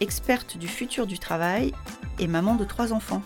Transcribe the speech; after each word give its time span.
experte 0.00 0.56
du 0.56 0.68
futur 0.68 1.06
du 1.06 1.18
travail 1.18 1.72
et 2.18 2.26
maman 2.26 2.54
de 2.54 2.64
trois 2.64 2.92
enfants. 2.92 3.22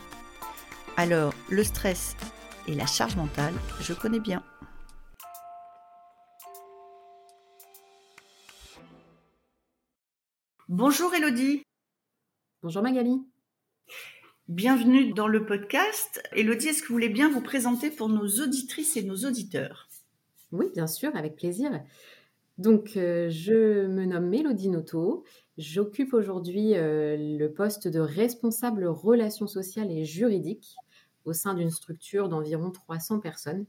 Alors, 0.96 1.34
le 1.50 1.64
stress 1.64 2.16
et 2.66 2.74
la 2.74 2.86
charge 2.86 3.16
mentale, 3.16 3.54
je 3.80 3.92
connais 3.92 4.20
bien. 4.20 4.42
Bonjour 10.68 11.14
Elodie. 11.14 11.62
Bonjour 12.62 12.82
Magali. 12.82 13.20
Bienvenue 14.48 15.12
dans 15.12 15.28
le 15.28 15.44
podcast. 15.44 16.22
Elodie, 16.32 16.68
est-ce 16.68 16.82
que 16.82 16.88
vous 16.88 16.94
voulez 16.94 17.08
bien 17.08 17.30
vous 17.30 17.42
présenter 17.42 17.90
pour 17.90 18.08
nos 18.08 18.26
auditrices 18.40 18.96
et 18.96 19.02
nos 19.02 19.16
auditeurs? 19.16 19.88
Oui, 20.50 20.66
bien 20.74 20.86
sûr, 20.86 21.14
avec 21.16 21.36
plaisir. 21.36 21.70
Donc, 22.58 22.96
euh, 22.96 23.28
je 23.30 23.86
me 23.86 24.04
nomme 24.04 24.28
Mélodie 24.28 24.68
Noto. 24.68 25.24
J'occupe 25.58 26.14
aujourd'hui 26.14 26.74
euh, 26.74 27.16
le 27.18 27.52
poste 27.52 27.86
de 27.86 28.00
responsable 28.00 28.86
relations 28.86 29.46
sociales 29.46 29.90
et 29.90 30.04
juridiques 30.04 30.76
au 31.24 31.32
sein 31.32 31.54
d'une 31.54 31.70
structure 31.70 32.28
d'environ 32.28 32.70
300 32.70 33.20
personnes. 33.20 33.66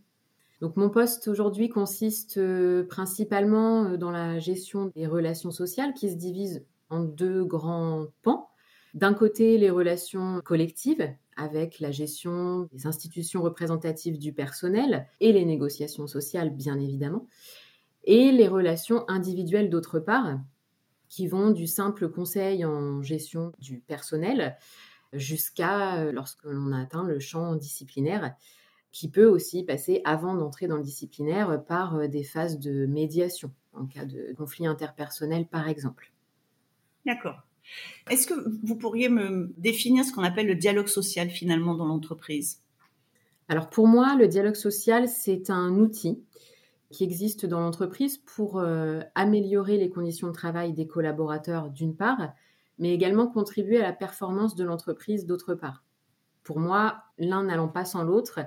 Donc, 0.62 0.78
mon 0.78 0.90
poste 0.90 1.28
aujourd'hui 1.28 1.68
consiste 1.68 2.38
euh, 2.38 2.84
principalement 2.86 3.98
dans 3.98 4.12
la 4.12 4.40
gestion 4.40 4.92
des 4.96 5.08
relations 5.08 5.52
sociales 5.52 5.94
qui 5.94 6.10
se 6.10 6.16
divisent 6.16 6.66
en 6.90 7.02
deux 7.02 7.44
grands 7.44 8.08
pans. 8.22 8.50
D'un 8.94 9.14
côté, 9.14 9.58
les 9.58 9.70
relations 9.70 10.40
collectives 10.46 11.10
avec 11.36 11.80
la 11.80 11.92
gestion 11.92 12.70
des 12.72 12.88
institutions 12.88 13.42
représentatives 13.42 14.20
du 14.20 14.32
personnel 14.32 15.08
et 15.20 15.34
les 15.34 15.46
négociations 15.46 16.08
sociales, 16.08 16.52
bien 16.52 16.80
évidemment 16.80 17.28
et 18.06 18.32
les 18.32 18.48
relations 18.48 19.06
individuelles 19.08 19.70
d'autre 19.70 20.00
part, 20.00 20.38
qui 21.14 21.28
vont 21.28 21.52
du 21.52 21.68
simple 21.68 22.10
conseil 22.10 22.66
en 22.66 23.04
gestion 23.04 23.52
du 23.60 23.78
personnel 23.78 24.58
jusqu'à 25.12 25.98
euh, 25.98 26.12
lorsque 26.12 26.44
l'on 26.44 26.72
a 26.72 26.82
atteint 26.82 27.04
le 27.04 27.20
champ 27.20 27.56
disciplinaire, 27.56 28.34
qui 28.92 29.12
peut 29.12 29.28
aussi 29.28 29.64
passer 29.64 30.02
avant 30.06 30.34
d'entrer 30.34 30.66
dans 30.66 30.78
le 30.78 30.82
disciplinaire 30.82 31.64
par 31.66 31.98
euh, 31.98 32.08
des 32.08 32.24
phases 32.24 32.58
de 32.58 32.88
médiation, 32.88 33.52
en 33.74 33.86
cas 33.86 34.06
de 34.06 34.34
conflit 34.36 34.66
interpersonnel 34.66 35.46
par 35.46 35.68
exemple. 35.68 36.12
D'accord. 37.06 37.44
Est-ce 38.10 38.26
que 38.26 38.34
vous 38.64 38.76
pourriez 38.76 39.08
me 39.08 39.54
définir 39.60 40.06
ce 40.06 40.14
qu'on 40.14 40.24
appelle 40.24 40.48
le 40.48 40.56
dialogue 40.56 40.88
social 40.88 41.30
finalement 41.30 41.76
dans 41.76 41.86
l'entreprise? 41.86 42.64
Alors 43.50 43.70
pour 43.70 43.86
moi, 43.86 44.16
le 44.16 44.28
dialogue 44.28 44.56
social, 44.56 45.08
c'est 45.08 45.52
un 45.52 45.76
outil 45.76 46.24
qui 46.94 47.04
existe 47.04 47.46
dans 47.48 47.60
l'entreprise 47.60 48.20
pour 48.20 48.60
euh, 48.60 49.02
améliorer 49.16 49.78
les 49.78 49.90
conditions 49.90 50.28
de 50.28 50.34
travail 50.34 50.74
des 50.74 50.88
collaborateurs 50.88 51.72
d'une 51.72 51.96
part, 51.96 52.32
mais 52.78 52.94
également 52.94 53.28
contribuer 53.28 53.80
à 53.80 53.84
la 53.84 53.94
performance 53.94 54.56
de 54.56 54.64
l'entreprise 54.64 55.26
d'autre 55.26 55.56
part. 55.56 55.84
Pour 56.44 56.60
moi, 56.60 57.04
l'un 57.18 57.44
n'allant 57.44 57.68
pas 57.68 57.84
sans 57.84 58.04
l'autre, 58.04 58.42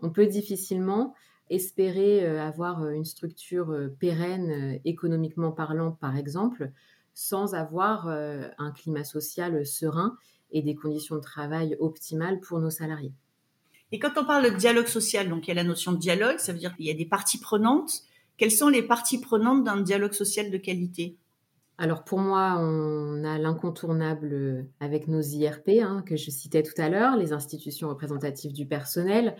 on 0.00 0.10
peut 0.10 0.26
difficilement 0.26 1.14
espérer 1.50 2.26
euh, 2.26 2.42
avoir 2.42 2.88
une 2.88 3.04
structure 3.04 3.70
euh, 3.70 3.88
pérenne 3.88 4.80
économiquement 4.86 5.52
parlant, 5.52 5.92
par 5.92 6.16
exemple, 6.16 6.72
sans 7.12 7.54
avoir 7.54 8.06
un 8.08 8.70
climat 8.70 9.04
social 9.04 9.66
serein 9.66 10.16
et 10.52 10.62
des 10.62 10.74
conditions 10.74 11.16
de 11.16 11.20
travail 11.20 11.76
optimales 11.78 12.40
pour 12.40 12.60
nos 12.60 12.70
salariés. 12.70 13.12
Et 13.92 13.98
quand 13.98 14.12
on 14.16 14.24
parle 14.24 14.52
de 14.52 14.56
dialogue 14.56 14.86
social, 14.86 15.28
donc 15.28 15.46
il 15.46 15.48
y 15.48 15.52
a 15.52 15.54
la 15.54 15.64
notion 15.64 15.92
de 15.92 15.98
dialogue, 15.98 16.38
ça 16.38 16.52
veut 16.52 16.58
dire 16.58 16.76
qu'il 16.76 16.86
y 16.86 16.90
a 16.90 16.94
des 16.94 17.06
parties 17.06 17.38
prenantes. 17.38 18.02
Quelles 18.36 18.52
sont 18.52 18.68
les 18.68 18.82
parties 18.82 19.20
prenantes 19.20 19.64
d'un 19.64 19.80
dialogue 19.80 20.12
social 20.12 20.50
de 20.50 20.56
qualité? 20.56 21.16
Alors 21.76 22.04
pour 22.04 22.18
moi, 22.18 22.56
on 22.58 23.24
a 23.24 23.38
l'incontournable 23.38 24.66
avec 24.80 25.08
nos 25.08 25.22
IRP 25.22 25.80
hein, 25.82 26.04
que 26.06 26.16
je 26.16 26.30
citais 26.30 26.62
tout 26.62 26.78
à 26.80 26.88
l'heure, 26.88 27.16
les 27.16 27.32
institutions 27.32 27.88
représentatives 27.88 28.52
du 28.52 28.66
personnel. 28.66 29.34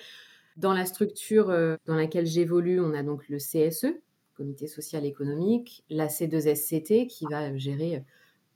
Dans 0.56 0.72
la 0.72 0.86
structure 0.86 1.50
euh, 1.50 1.76
dans 1.86 1.94
laquelle 1.94 2.26
j'évolue, 2.26 2.80
on 2.80 2.94
a 2.94 3.02
donc 3.02 3.28
le 3.28 3.36
CSE, 3.36 3.94
Comité 4.36 4.66
social 4.66 5.04
économique, 5.04 5.84
la 5.90 6.06
C2SCT 6.06 7.06
qui 7.08 7.26
va 7.30 7.54
gérer 7.58 8.02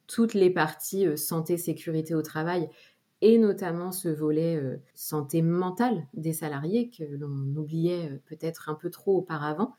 toutes 0.07 0.33
les 0.33 0.49
parties 0.49 1.07
euh, 1.07 1.17
santé, 1.17 1.59
sécurité 1.59 2.15
au 2.15 2.23
travail 2.23 2.71
et 3.25 3.39
notamment 3.39 3.91
ce 3.91 4.11
volet 4.11 4.57
euh, 4.57 4.77
santé 4.95 5.41
mentale 5.41 6.07
des 6.13 6.35
salariés 6.35 6.91
que 6.91 7.05
l'on 7.05 7.57
oubliait 7.57 8.11
euh, 8.11 8.19
peut-être 8.27 8.69
un 8.69 8.75
peu 8.75 8.91
trop 8.91 9.17
auparavant. 9.17 9.75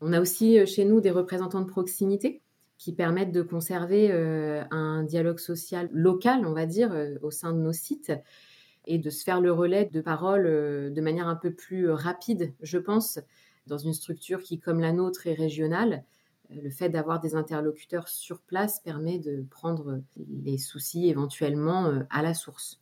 On 0.00 0.12
a 0.12 0.20
aussi 0.20 0.60
euh, 0.60 0.64
chez 0.64 0.84
nous 0.84 1.00
des 1.00 1.10
représentants 1.10 1.60
de 1.60 1.66
proximité 1.66 2.40
qui 2.78 2.92
permettent 2.92 3.32
de 3.32 3.42
conserver 3.42 4.10
un 4.72 5.04
dialogue 5.04 5.38
social 5.38 5.88
local, 5.92 6.44
on 6.44 6.52
va 6.52 6.66
dire, 6.66 6.92
au 7.22 7.30
sein 7.30 7.52
de 7.52 7.60
nos 7.60 7.72
sites 7.72 8.10
et 8.86 8.98
de 8.98 9.08
se 9.08 9.22
faire 9.22 9.40
le 9.40 9.52
relais 9.52 9.84
de 9.84 10.00
parole 10.00 10.42
de 10.92 11.00
manière 11.00 11.28
un 11.28 11.36
peu 11.36 11.52
plus 11.52 11.88
rapide, 11.90 12.52
je 12.60 12.78
pense, 12.78 13.20
dans 13.68 13.78
une 13.78 13.92
structure 13.92 14.42
qui, 14.42 14.58
comme 14.58 14.80
la 14.80 14.92
nôtre, 14.92 15.28
est 15.28 15.34
régionale 15.34 16.02
le 16.62 16.70
fait 16.70 16.88
d'avoir 16.88 17.20
des 17.20 17.34
interlocuteurs 17.34 18.08
sur 18.08 18.40
place 18.40 18.80
permet 18.80 19.18
de 19.18 19.44
prendre 19.50 20.00
les 20.44 20.58
soucis 20.58 21.08
éventuellement 21.08 21.86
euh, 21.86 22.00
à 22.10 22.22
la 22.22 22.34
source. 22.34 22.80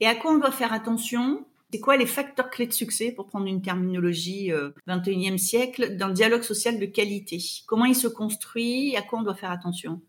Et 0.00 0.06
à 0.06 0.14
quoi 0.14 0.32
on 0.32 0.38
doit 0.38 0.52
faire 0.52 0.72
attention? 0.72 1.44
C'est 1.72 1.80
quoi 1.80 1.96
les 1.96 2.06
facteurs 2.06 2.50
clés 2.50 2.66
de 2.66 2.72
succès, 2.72 3.12
pour 3.12 3.26
prendre 3.26 3.46
une 3.46 3.62
terminologie 3.62 4.50
21e 4.86 5.34
euh, 5.34 5.36
siècle, 5.38 5.96
d'un 5.96 6.10
dialogue 6.10 6.42
social 6.42 6.78
de 6.78 6.84
qualité? 6.84 7.38
Comment 7.66 7.86
il 7.86 7.94
se 7.94 8.08
construit? 8.08 8.94
À 8.96 9.02
quoi 9.02 9.20
on 9.20 9.22
doit 9.22 9.34
faire 9.34 9.50
attention? 9.50 10.02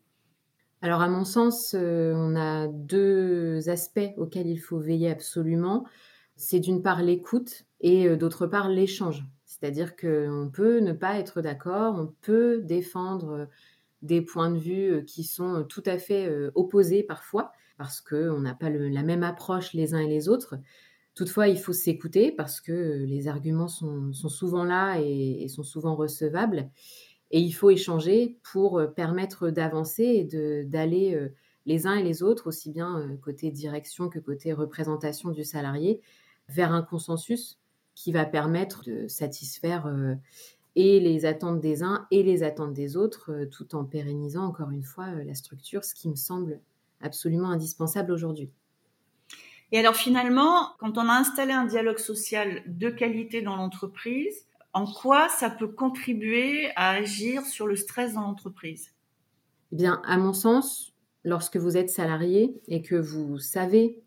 Alors 0.82 1.02
à 1.02 1.08
mon 1.08 1.24
sens, 1.24 1.74
euh, 1.74 2.12
on 2.14 2.36
a 2.36 2.68
deux 2.68 3.70
aspects 3.70 4.12
auxquels 4.18 4.48
il 4.48 4.58
faut 4.58 4.80
veiller 4.80 5.10
absolument. 5.10 5.86
C'est 6.36 6.60
d'une 6.60 6.82
part 6.82 7.02
l'écoute 7.02 7.66
et 7.84 8.16
d'autre 8.16 8.48
part 8.48 8.70
l'échange. 8.70 9.24
C'est-à-dire 9.64 9.96
qu'on 9.96 10.50
peut 10.52 10.80
ne 10.80 10.94
pas 10.94 11.20
être 11.20 11.42
d'accord, 11.42 11.96
on 11.98 12.14
peut 12.22 12.62
défendre 12.64 13.30
euh, 13.32 13.46
des 14.02 14.22
points 14.22 14.52
de 14.52 14.58
vue 14.58 14.92
euh, 14.92 15.02
qui 15.02 15.24
sont 15.24 15.56
euh, 15.56 15.64
tout 15.64 15.84
à 15.86 15.98
fait 15.98 16.30
opposés 16.56 17.04
parfois, 17.04 17.52
parce 17.78 18.02
qu'on 18.02 18.40
n'a 18.40 18.56
pas 18.56 18.70
la 18.70 19.04
même 19.04 19.24
approche 19.24 19.74
les 19.74 19.94
uns 19.94 20.00
et 20.00 20.08
les 20.08 20.28
autres. 20.28 20.56
Toutefois, 21.16 21.48
il 21.48 21.58
faut 21.58 21.72
s'écouter 21.72 22.32
parce 22.32 22.60
que 22.60 23.06
les 23.06 23.28
arguments 23.28 23.68
sont, 23.68 24.12
souvent 24.14 24.64
là 24.64 25.00
et, 25.00 25.48
sont 25.48 25.64
souvent 25.64 25.96
recevables. 25.96 26.70
Et 27.32 27.40
il 27.40 27.52
faut 27.52 27.70
échanger 27.70 28.40
pour 28.44 28.82
permettre 28.96 29.50
d'avancer 29.50 30.04
et 30.04 30.64
d'aller 30.66 31.30
les 31.66 31.88
uns 31.88 31.96
et 31.96 32.04
les 32.04 32.22
autres, 32.22 32.48
aussi 32.48 32.72
bien 32.72 33.18
côté 33.22 33.52
direction 33.52 34.10
que 34.10 34.20
côté 34.20 34.54
représentation 34.54 35.30
du 35.30 35.44
salarié, 35.44 36.02
vers 36.48 36.72
un 36.72 36.82
consensus 36.82 37.60
qui 37.96 38.12
va 38.12 38.26
permettre 38.26 38.84
de 38.84 39.08
satisfaire 39.08 39.88
euh, 39.88 40.16
et 40.76 41.00
les 41.00 41.26
attentes 41.26 41.60
des 41.60 41.84
uns 41.84 42.08
et 42.12 42.24
les 42.24 42.44
attentes 42.44 42.74
des 42.74 42.98
autres, 42.98 43.32
euh, 43.32 43.46
tout 43.46 43.76
en 43.76 43.86
pérennisant 43.86 44.46
encore 44.46 44.72
une 44.72 44.84
fois 44.84 45.06
euh, 45.06 45.24
la 45.24 45.36
structure, 45.36 45.84
ce 45.84 45.94
qui 45.94 46.10
me 46.10 46.16
semble 46.16 46.60
absolument 47.02 47.50
indispensable 47.50 48.12
aujourd'hui. 48.12 48.50
Et 49.72 49.80
alors 49.80 49.96
finalement, 49.96 50.70
quand 50.80 50.98
on 50.98 51.08
a 51.10 51.14
installé 51.14 51.52
un 51.52 51.66
dialogue 51.66 51.98
social 51.98 52.64
de 52.68 52.90
qualité 52.90 53.42
dans 53.42 53.56
l'entreprise, 53.56 54.46
en 54.74 54.86
quoi 54.86 55.30
ça 55.30 55.50
peut 55.50 55.68
contribuer 55.68 56.70
à 56.76 56.92
agir 56.92 57.46
sur 57.46 57.68
le 57.68 57.76
stress 57.76 58.14
dans 58.14 58.22
l'entreprise? 58.22 58.92
Eh 59.72 59.76
bien, 59.76 60.02
à 60.06 60.18
mon 60.18 60.34
sens, 60.34 60.94
lorsque 61.24 61.58
vous 61.58 61.78
êtes 61.78 61.90
salarié 61.90 62.62
et 62.68 62.82
que 62.82 62.96
vous 62.96 63.38
savez 63.40 64.00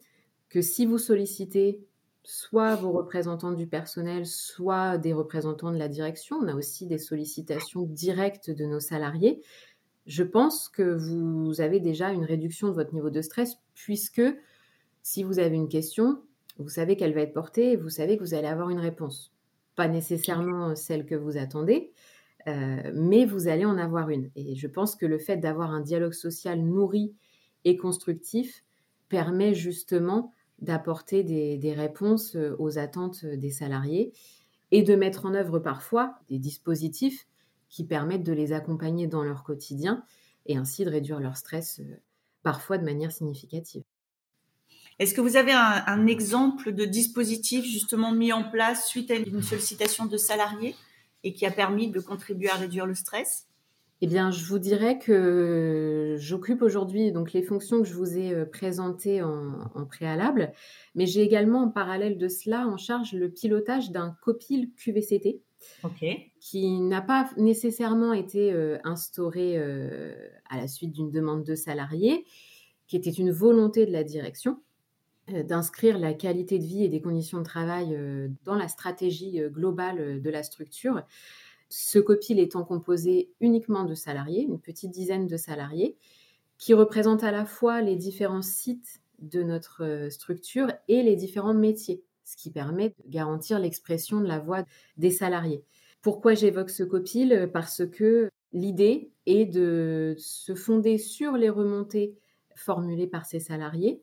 que 0.49 0.63
si 0.63 0.87
vous 0.87 0.99
sollicitez 0.99 1.81
soit 2.27 2.75
vos 2.75 2.91
représentants 2.91 3.53
du 3.53 3.69
personnel, 3.69 4.27
soit 4.27 4.99
des 4.99 5.13
représentants 5.13 5.71
de 5.71 5.79
la 5.79 5.89
direction. 5.89 6.37
On 6.43 6.49
a 6.49 6.57
aussi 6.57 6.87
des 6.87 6.99
sollicitations 6.99 7.83
directes 7.83 8.51
de 8.51 8.67
nos 8.67 8.81
salariés. 8.81 9.43
Je 10.07 10.25
pense 10.25 10.69
que 10.69 10.83
vous 10.83 11.61
avez 11.61 11.79
déjà 11.79 12.11
une 12.11 12.25
réduction 12.25 12.67
de 12.67 12.73
votre 12.73 12.93
niveau 12.95 13.11
de 13.11 13.23
stress 13.23 13.59
puisque 13.75 14.23
si 15.03 15.23
vous 15.23 15.39
avez 15.39 15.55
une 15.55 15.69
question, 15.69 16.21
vous 16.59 16.69
savez 16.69 16.97
qu'elle 16.97 17.15
va 17.15 17.21
être 17.21 17.33
portée 17.33 17.73
et 17.73 17.77
vous 17.77 17.91
savez 17.91 18.17
que 18.17 18.25
vous 18.25 18.35
allez 18.35 18.49
avoir 18.49 18.71
une 18.71 18.81
réponse. 18.81 19.33
Pas 19.77 19.87
nécessairement 19.87 20.75
celle 20.75 21.07
que 21.07 21.15
vous 21.15 21.37
attendez, 21.37 21.93
euh, 22.49 22.91
mais 22.93 23.25
vous 23.25 23.47
allez 23.47 23.65
en 23.65 23.79
avoir 23.79 24.11
une. 24.11 24.31
Et 24.35 24.57
je 24.57 24.67
pense 24.67 24.97
que 24.97 25.07
le 25.07 25.19
fait 25.19 25.37
d'avoir 25.37 25.71
un 25.71 25.81
dialogue 25.81 26.13
social 26.13 26.61
nourri 26.61 27.15
et 27.65 27.77
constructif 27.77 28.65
permet 29.09 29.55
justement 29.55 30.33
d'apporter 30.61 31.23
des, 31.23 31.73
réponses 31.75 32.37
aux 32.59 32.79
attentes 32.79 33.25
des 33.25 33.51
salariés 33.51 34.13
et 34.71 34.83
de 34.83 34.95
mettre 34.95 35.27
en 35.27 35.35
œuvre 35.35 35.59
parfois 35.59 36.19
des 36.29 36.39
dispositifs 36.39 37.27
qui 37.69 37.85
permettent 37.85 38.25
de 38.25 38.33
les 38.33 38.53
accompagner 38.53 39.07
dans 39.07 39.23
leur 39.23 39.45
quotidien 39.45 40.03
et 40.47 40.57
ainsi 40.57 40.85
de 40.85 40.91
réduire 40.91 41.21
leur 41.21 41.37
stress 41.37 41.81
parfois 42.43 42.79
de 42.79 42.85
manière 42.85 43.13
significative. 43.13 43.83
Est-ce 44.99 45.13
que 45.15 45.21
vous 45.21 45.37
avez 45.37 45.53
un, 45.53 46.07
exemple 46.07 46.73
de 46.73 46.87
dispositif 46.87 47.65
justement 47.65 48.13
mis 48.13 48.33
en 48.33 48.49
place 48.51 48.89
suite 48.89 49.11
à 49.11 49.17
une 49.17 49.43
sollicitation 49.43 50.07
de 50.07 50.17
salariés 50.17 50.75
et 51.23 51.35
qui 51.35 51.45
a 51.45 51.51
permis 51.51 51.91
de 51.91 52.01
contribuer 52.01 52.49
à 52.49 52.55
réduire 52.55 52.87
le 52.87 52.95
stress? 52.95 53.47
Eh 54.03 54.07
bien, 54.07 54.31
je 54.31 54.45
vous 54.45 54.59
dirais 54.59 54.99
que 54.99 56.17
j'occupe 56.19 56.61
aujourd'hui 56.61 57.13
donc 57.13 57.33
les 57.33 57.43
fonctions 57.43 57.81
que 57.81 57.89
je 57.89 57.95
vous 57.95 58.19
ai 58.19 58.35
euh, 58.35 58.45
présentées 58.45 59.23
en, 59.23 59.87
préalable, 59.89 60.53
mais 60.95 61.07
j'ai 61.07 61.23
également 61.23 61.63
en 61.63 61.71
parallèle 61.71 62.19
de 62.19 62.29
cela 62.29 62.67
en 62.67 62.77
charge 62.77 63.15
le 63.15 63.31
pilotage 63.31 63.91
d'un 63.93 64.15
copil 64.21 64.71
QVCT, 64.77 65.41
qui 66.41 66.81
n'a 66.81 67.01
pas 67.01 67.31
nécessairement 67.39 68.13
été 68.13 68.53
euh, 68.53 68.77
instauré 68.85 69.55
euh, 69.57 70.15
à 70.51 70.59
la 70.59 70.69
suite 70.69 70.93
d'une 70.93 71.11
demande 71.11 71.45
de 71.45 71.55
salarié, 71.55 72.27
qui 72.89 72.97
était 72.97 73.11
une 73.11 73.31
volonté 73.31 73.87
de 73.87 73.93
la 73.93 74.05
direction 74.05 74.61
d'inscrire 75.29 75.99
la 75.99 76.15
qualité 76.15 76.61
de 76.61 76.65
vie 76.65 76.85
et 76.85 76.89
des 76.89 77.01
conditions 77.01 77.39
de 77.39 77.43
travail 77.43 77.99
dans 78.45 78.55
la 78.55 78.69
stratégie 78.69 79.41
globale 79.51 80.23
de 80.23 80.31
la 80.31 80.45
structure 80.45 81.03
ce 81.69 81.99
copil 81.99 82.39
étant 82.39 82.65
composé 82.65 83.31
uniquement 83.41 83.85
de 83.85 83.95
salariés, 83.95 84.43
une 84.43 84.61
petite 84.61 84.91
dizaine 84.91 85.27
de 85.27 85.37
salariés, 85.37 85.97
qui 86.59 86.75
représentent 86.75 87.25
à 87.25 87.33
la 87.33 87.45
fois 87.45 87.83
les 87.83 87.97
différents 87.97 88.43
sites 88.43 89.01
de 89.19 89.43
notre 89.43 89.85
euh, 89.85 90.11
structure 90.11 90.73
et 90.89 91.03
les 91.03 91.17
différents 91.17 91.55
métiers, 91.55 92.03
ce 92.25 92.37
qui 92.37 92.51
permet 92.51 92.91
de 92.91 93.11
garantir 93.11 93.59
l'expression 93.59 94.21
de 94.21 94.27
la 94.27 94.39
voix 94.39 94.65
des 94.97 95.11
salariés. 95.11 95.63
Pourquoi 96.03 96.35
j'évoque 96.35 96.71
ce 96.71 96.83
copil? 96.83 97.51
Parce 97.53 97.87
que 97.87 98.31
l'idée 98.53 99.11
est 99.27 99.47
de 99.47 100.15
se 100.19 100.55
fonder 100.55 100.99
sur 100.99 101.33
les 101.33 101.51
remontées 101.51 102.15
formulées 102.55 103.07
par 103.07 103.27
ces 103.27 103.41
salariés, 103.41 104.03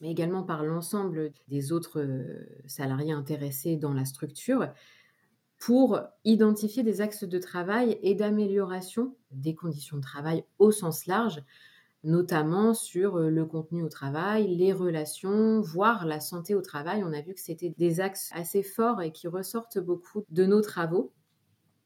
mais 0.00 0.10
également 0.10 0.42
par 0.42 0.64
l'ensemble 0.64 1.32
des 1.48 1.72
autres 1.72 2.00
euh, 2.00 2.46
salariés 2.66 3.12
intéressés 3.12 3.76
dans 3.76 3.94
la 3.94 4.04
structure, 4.04 4.68
pour 5.58 6.00
identifier 6.24 6.82
des 6.82 7.00
axes 7.00 7.24
de 7.24 7.38
travail 7.38 7.98
et 8.02 8.14
d'amélioration 8.14 9.16
des 9.30 9.54
conditions 9.54 9.96
de 9.96 10.02
travail 10.02 10.44
au 10.58 10.70
sens 10.70 11.06
large, 11.06 11.42
notamment 12.02 12.74
sur 12.74 13.16
euh, 13.16 13.30
le 13.30 13.46
contenu 13.46 13.82
au 13.82 13.88
travail, 13.88 14.54
les 14.54 14.72
relations, 14.72 15.60
voire 15.60 16.04
la 16.04 16.20
santé 16.20 16.54
au 16.54 16.60
travail. 16.60 17.02
On 17.02 17.12
a 17.12 17.22
vu 17.22 17.34
que 17.34 17.40
c'était 17.40 17.74
des 17.78 18.00
axes 18.00 18.30
assez 18.34 18.62
forts 18.62 19.00
et 19.00 19.10
qui 19.10 19.26
ressortent 19.26 19.78
beaucoup 19.78 20.24
de 20.28 20.44
nos 20.44 20.60
travaux. 20.60 21.12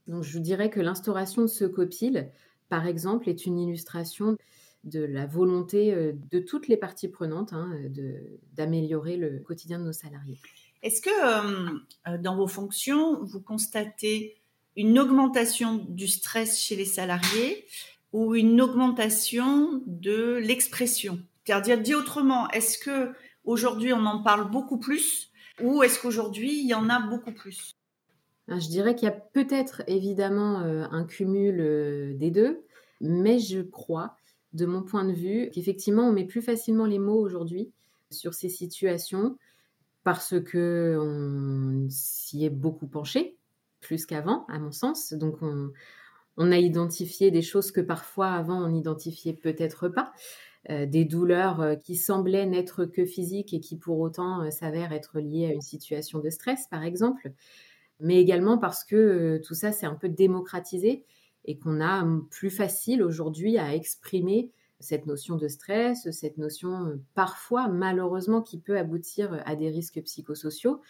Donc 0.08 0.24
je 0.24 0.38
dirais 0.38 0.70
que 0.70 0.80
l'instauration 0.80 1.42
de 1.42 1.46
ce 1.46 1.64
copil, 1.64 2.30
par 2.68 2.86
exemple, 2.86 3.28
est 3.28 3.46
une 3.46 3.58
illustration 3.58 4.36
de 4.84 5.00
la 5.00 5.26
volonté 5.26 5.94
euh, 5.94 6.12
de 6.30 6.40
toutes 6.40 6.68
les 6.68 6.76
parties 6.76 7.08
prenantes 7.08 7.52
hein, 7.52 7.72
d'améliorer 8.54 9.16
le 9.16 9.38
quotidien 9.40 9.78
de 9.78 9.84
nos 9.84 9.92
salariés. 9.92 10.38
Est-ce 10.82 11.00
que 11.00 11.10
euh, 11.10 11.78
euh, 12.06 12.18
dans 12.18 12.36
vos 12.36 12.46
fonctions, 12.46 13.22
vous 13.24 13.40
constatez 13.40 14.36
une 14.76 14.98
augmentation 14.98 15.84
du 15.88 16.06
stress 16.06 16.60
chez 16.60 16.76
les 16.76 16.84
salariés 16.84 17.66
ou 18.12 18.34
une 18.34 18.60
augmentation 18.60 19.82
de 19.86 20.34
l'expression? 20.36 21.20
C'est-à-dire, 21.44 21.80
dit 21.80 21.94
autrement, 21.94 22.48
est-ce 22.50 22.78
que 22.78 23.12
aujourd'hui 23.44 23.92
on 23.92 24.04
en 24.06 24.22
parle 24.22 24.50
beaucoup 24.50 24.78
plus 24.78 25.32
ou 25.60 25.82
est-ce 25.82 26.00
qu'aujourd'hui 26.00 26.60
il 26.60 26.68
y 26.68 26.74
en 26.74 26.88
a 26.88 27.00
beaucoup 27.00 27.32
plus? 27.32 27.72
Ah, 28.48 28.60
Je 28.60 28.68
dirais 28.68 28.94
qu'il 28.94 29.06
y 29.06 29.12
a 29.12 29.20
peut-être 29.32 29.82
évidemment 29.88 30.60
euh, 30.60 30.84
un 30.92 31.04
cumul 31.04 32.16
des 32.16 32.30
deux, 32.30 32.64
mais 33.00 33.40
je 33.40 33.60
crois, 33.60 34.16
de 34.52 34.64
mon 34.64 34.82
point 34.82 35.04
de 35.04 35.12
vue, 35.12 35.50
qu'effectivement 35.52 36.08
on 36.08 36.12
met 36.12 36.24
plus 36.24 36.42
facilement 36.42 36.86
les 36.86 36.98
mots 37.00 37.18
aujourd'hui 37.18 37.72
sur 38.10 38.34
ces 38.34 38.48
situations 38.48 39.36
parce 40.08 40.40
que 40.40 40.96
on 40.98 41.86
s'y 41.90 42.46
est 42.46 42.48
beaucoup 42.48 42.86
penché, 42.86 43.36
plus 43.80 44.06
qu'avant, 44.06 44.46
à 44.46 44.58
mon 44.58 44.72
sens. 44.72 45.12
Donc, 45.12 45.36
on, 45.42 46.50
a 46.50 46.56
identifié 46.56 47.30
des 47.30 47.42
choses 47.42 47.72
que 47.72 47.82
parfois 47.82 48.28
avant 48.28 48.64
on 48.64 48.70
n'identifiait 48.70 49.34
peut-être 49.34 49.88
pas. 49.88 50.14
Euh, 50.70 50.86
des 50.86 51.04
douleurs 51.04 51.60
euh, 51.60 51.74
qui 51.74 51.94
semblaient 51.94 52.46
n'être 52.46 52.86
que 52.86 53.04
physiques 53.04 53.52
et 53.52 53.60
qui 53.60 53.76
pour 53.76 54.00
autant 54.00 54.44
euh, 54.44 54.50
s'avèrent 54.50 54.94
être 54.94 55.20
liées 55.20 55.44
à 55.44 55.52
une 55.52 55.60
situation 55.60 56.20
de 56.20 56.30
stress, 56.30 56.66
par 56.70 56.84
exemple. 56.84 57.30
Mais 58.00 58.16
également 58.16 58.56
parce 58.56 58.84
que 58.84 59.42
tout 59.44 59.54
ça 59.54 59.72
s'est 59.72 59.84
un 59.84 59.94
peu 59.94 60.08
démocratisé 60.08 61.04
et 61.44 61.58
qu'on 61.58 61.82
a 61.82 62.02
plus 62.30 62.50
facile 62.50 63.02
aujourd'hui 63.02 63.58
à 63.58 63.74
exprimer 63.74 64.52
cette 64.80 65.06
notion 65.06 65.36
de 65.36 65.48
stress, 65.48 66.10
cette 66.10 66.38
notion 66.38 66.86
euh, 66.86 67.00
parfois 67.14 67.68
malheureusement 67.68 68.42
qui 68.42 68.58
peut 68.58 68.78
aboutir 68.78 69.42
à 69.46 69.56
des 69.56 69.70
risques 69.70 70.00
psychosociaux. 70.02 70.80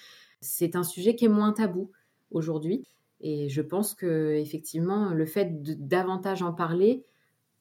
C'est 0.40 0.76
un 0.76 0.84
sujet 0.84 1.14
qui 1.14 1.24
est 1.24 1.28
moins 1.28 1.52
tabou 1.52 1.90
aujourd'hui 2.30 2.86
et 3.20 3.48
je 3.48 3.62
pense 3.62 3.94
que 3.94 4.34
effectivement 4.34 5.10
le 5.10 5.26
fait 5.26 5.62
de 5.62 5.74
davantage 5.74 6.42
en 6.42 6.52
parler 6.52 7.04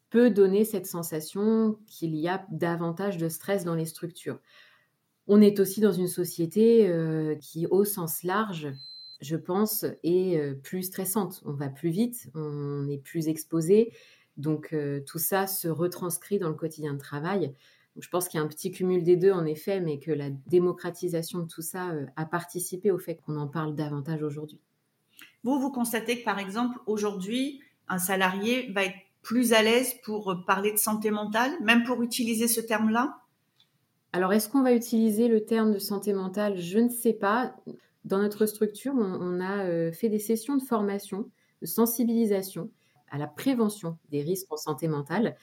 peut 0.09 0.29
donner 0.29 0.63
cette 0.63 0.85
sensation 0.85 1.77
qu'il 1.87 2.15
y 2.15 2.27
a 2.27 2.45
davantage 2.49 3.17
de 3.17 3.29
stress 3.29 3.65
dans 3.65 3.75
les 3.75 3.85
structures. 3.85 4.39
On 5.27 5.41
est 5.41 5.59
aussi 5.59 5.81
dans 5.81 5.91
une 5.91 6.07
société 6.07 6.87
euh, 6.87 7.35
qui, 7.35 7.67
au 7.67 7.83
sens 7.83 8.23
large, 8.23 8.69
je 9.19 9.35
pense, 9.35 9.85
est 10.03 10.37
euh, 10.37 10.53
plus 10.53 10.83
stressante. 10.83 11.41
On 11.45 11.51
va 11.51 11.67
plus 11.67 11.89
vite, 11.89 12.29
on 12.33 12.87
est 12.87 12.99
plus 12.99 13.27
exposé, 13.27 13.91
donc 14.37 14.69
euh, 14.73 15.01
tout 15.05 15.19
ça 15.19 15.47
se 15.47 15.67
retranscrit 15.67 16.39
dans 16.39 16.49
le 16.49 16.55
quotidien 16.55 16.93
de 16.93 16.99
travail. 16.99 17.53
je 17.97 18.07
pense 18.09 18.27
qu'il 18.27 18.39
y 18.39 18.41
a 18.41 18.45
un 18.45 18.47
petit 18.47 18.71
cumul 18.71 19.03
des 19.03 19.17
deux 19.17 19.31
en 19.31 19.45
effet, 19.45 19.81
mais 19.81 19.99
que 19.99 20.11
la 20.11 20.29
démocratisation 20.29 21.39
de 21.39 21.47
tout 21.47 21.63
ça 21.63 21.89
euh, 21.89 22.05
a 22.15 22.25
participé 22.25 22.91
au 22.91 22.99
fait 22.99 23.15
qu'on 23.15 23.37
en 23.37 23.47
parle 23.47 23.75
davantage 23.75 24.21
aujourd'hui. 24.21 24.59
Vous, 25.43 25.59
vous 25.59 25.71
constatez 25.71 26.19
que 26.19 26.23
par 26.23 26.39
exemple 26.39 26.77
aujourd'hui, 26.85 27.61
un 27.87 27.97
salarié 27.97 28.71
va 28.73 28.85
être 28.85 28.95
plus 29.23 29.53
à 29.53 29.63
l'aise 29.63 29.95
pour 30.03 30.31
euh, 30.31 30.35
parler 30.45 30.71
de 30.71 30.77
santé 30.77 31.09
mentale, 31.09 31.51
même 31.61 31.83
pour 31.83 32.03
utiliser 32.03 32.47
ce 32.47 32.61
terme-là? 32.61 33.17
Alors 34.13 34.33
est-ce 34.33 34.49
qu'on 34.49 34.63
va 34.63 34.73
utiliser 34.73 35.27
le 35.27 35.45
terme 35.45 35.73
de 35.73 35.79
santé 35.79 36.13
mentale? 36.13 36.57
Je 36.57 36.79
ne 36.79 36.89
sais 36.89 37.13
pas. 37.13 37.55
Dans 38.05 38.19
notre 38.19 38.45
structure, 38.45 38.93
on 38.95 39.41
a 39.41 39.91
fait 39.91 40.07
des 40.07 40.17
sessions 40.17 40.55
de 40.55 40.63
formation, 40.63 41.29
de 41.61 41.67
sensibilisation 41.67 42.71
à 43.09 43.17
la 43.17 43.27
prévention 43.27 43.97
des 44.09 44.21
risques 44.21 44.51
en 44.51 44.57
santé 44.57 44.87
mentale, 44.87 45.35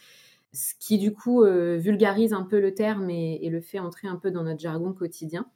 ce 0.52 0.75
qui 0.78 0.99
du 0.99 1.12
coup 1.12 1.42
euh, 1.42 1.76
vulgarise 1.76 2.33
un 2.33 2.44
peu 2.44 2.61
le 2.61 2.75
terme 2.75 3.11
et, 3.11 3.49
le 3.49 3.61
fait 3.61 3.78
entrer 3.78 4.09
un 4.09 4.16
peu 4.16 4.30
dans 4.30 4.44
notre 4.44 4.61
jargon 4.61 4.92
quotidien. 4.92 5.50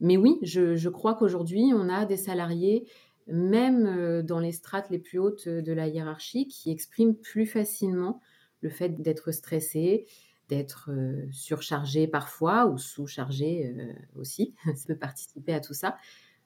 Mais 0.00 0.16
oui, 0.16 0.38
je, 0.42 0.88
crois 0.88 1.14
qu'aujourd'hui, 1.14 1.72
on 1.74 1.88
a 1.88 2.04
des 2.06 2.16
salariés, 2.16 2.86
même 3.28 3.86
euh, 3.86 4.22
dans 4.22 4.40
les 4.40 4.52
strates 4.52 4.90
les 4.90 4.98
plus 4.98 5.18
hautes 5.18 5.48
de 5.48 5.72
la 5.72 5.86
hiérarchie, 5.86 6.48
qui 6.48 6.70
expriment 6.70 7.14
plus 7.14 7.46
facilement 7.46 8.20
le 8.60 8.68
fait 8.68 9.00
d'être 9.00 9.32
stressé, 9.32 10.06
d'être 10.48 10.90
euh, 10.90 11.26
surchargé 11.30 12.06
parfois 12.06 12.66
ou 12.66 12.78
sous-chargé 12.78 13.74
aussi. 14.16 14.54
Ça 14.74 14.86
peut 14.88 14.98
participer 14.98 15.54
à 15.54 15.60
tout 15.60 15.74
ça. 15.74 15.96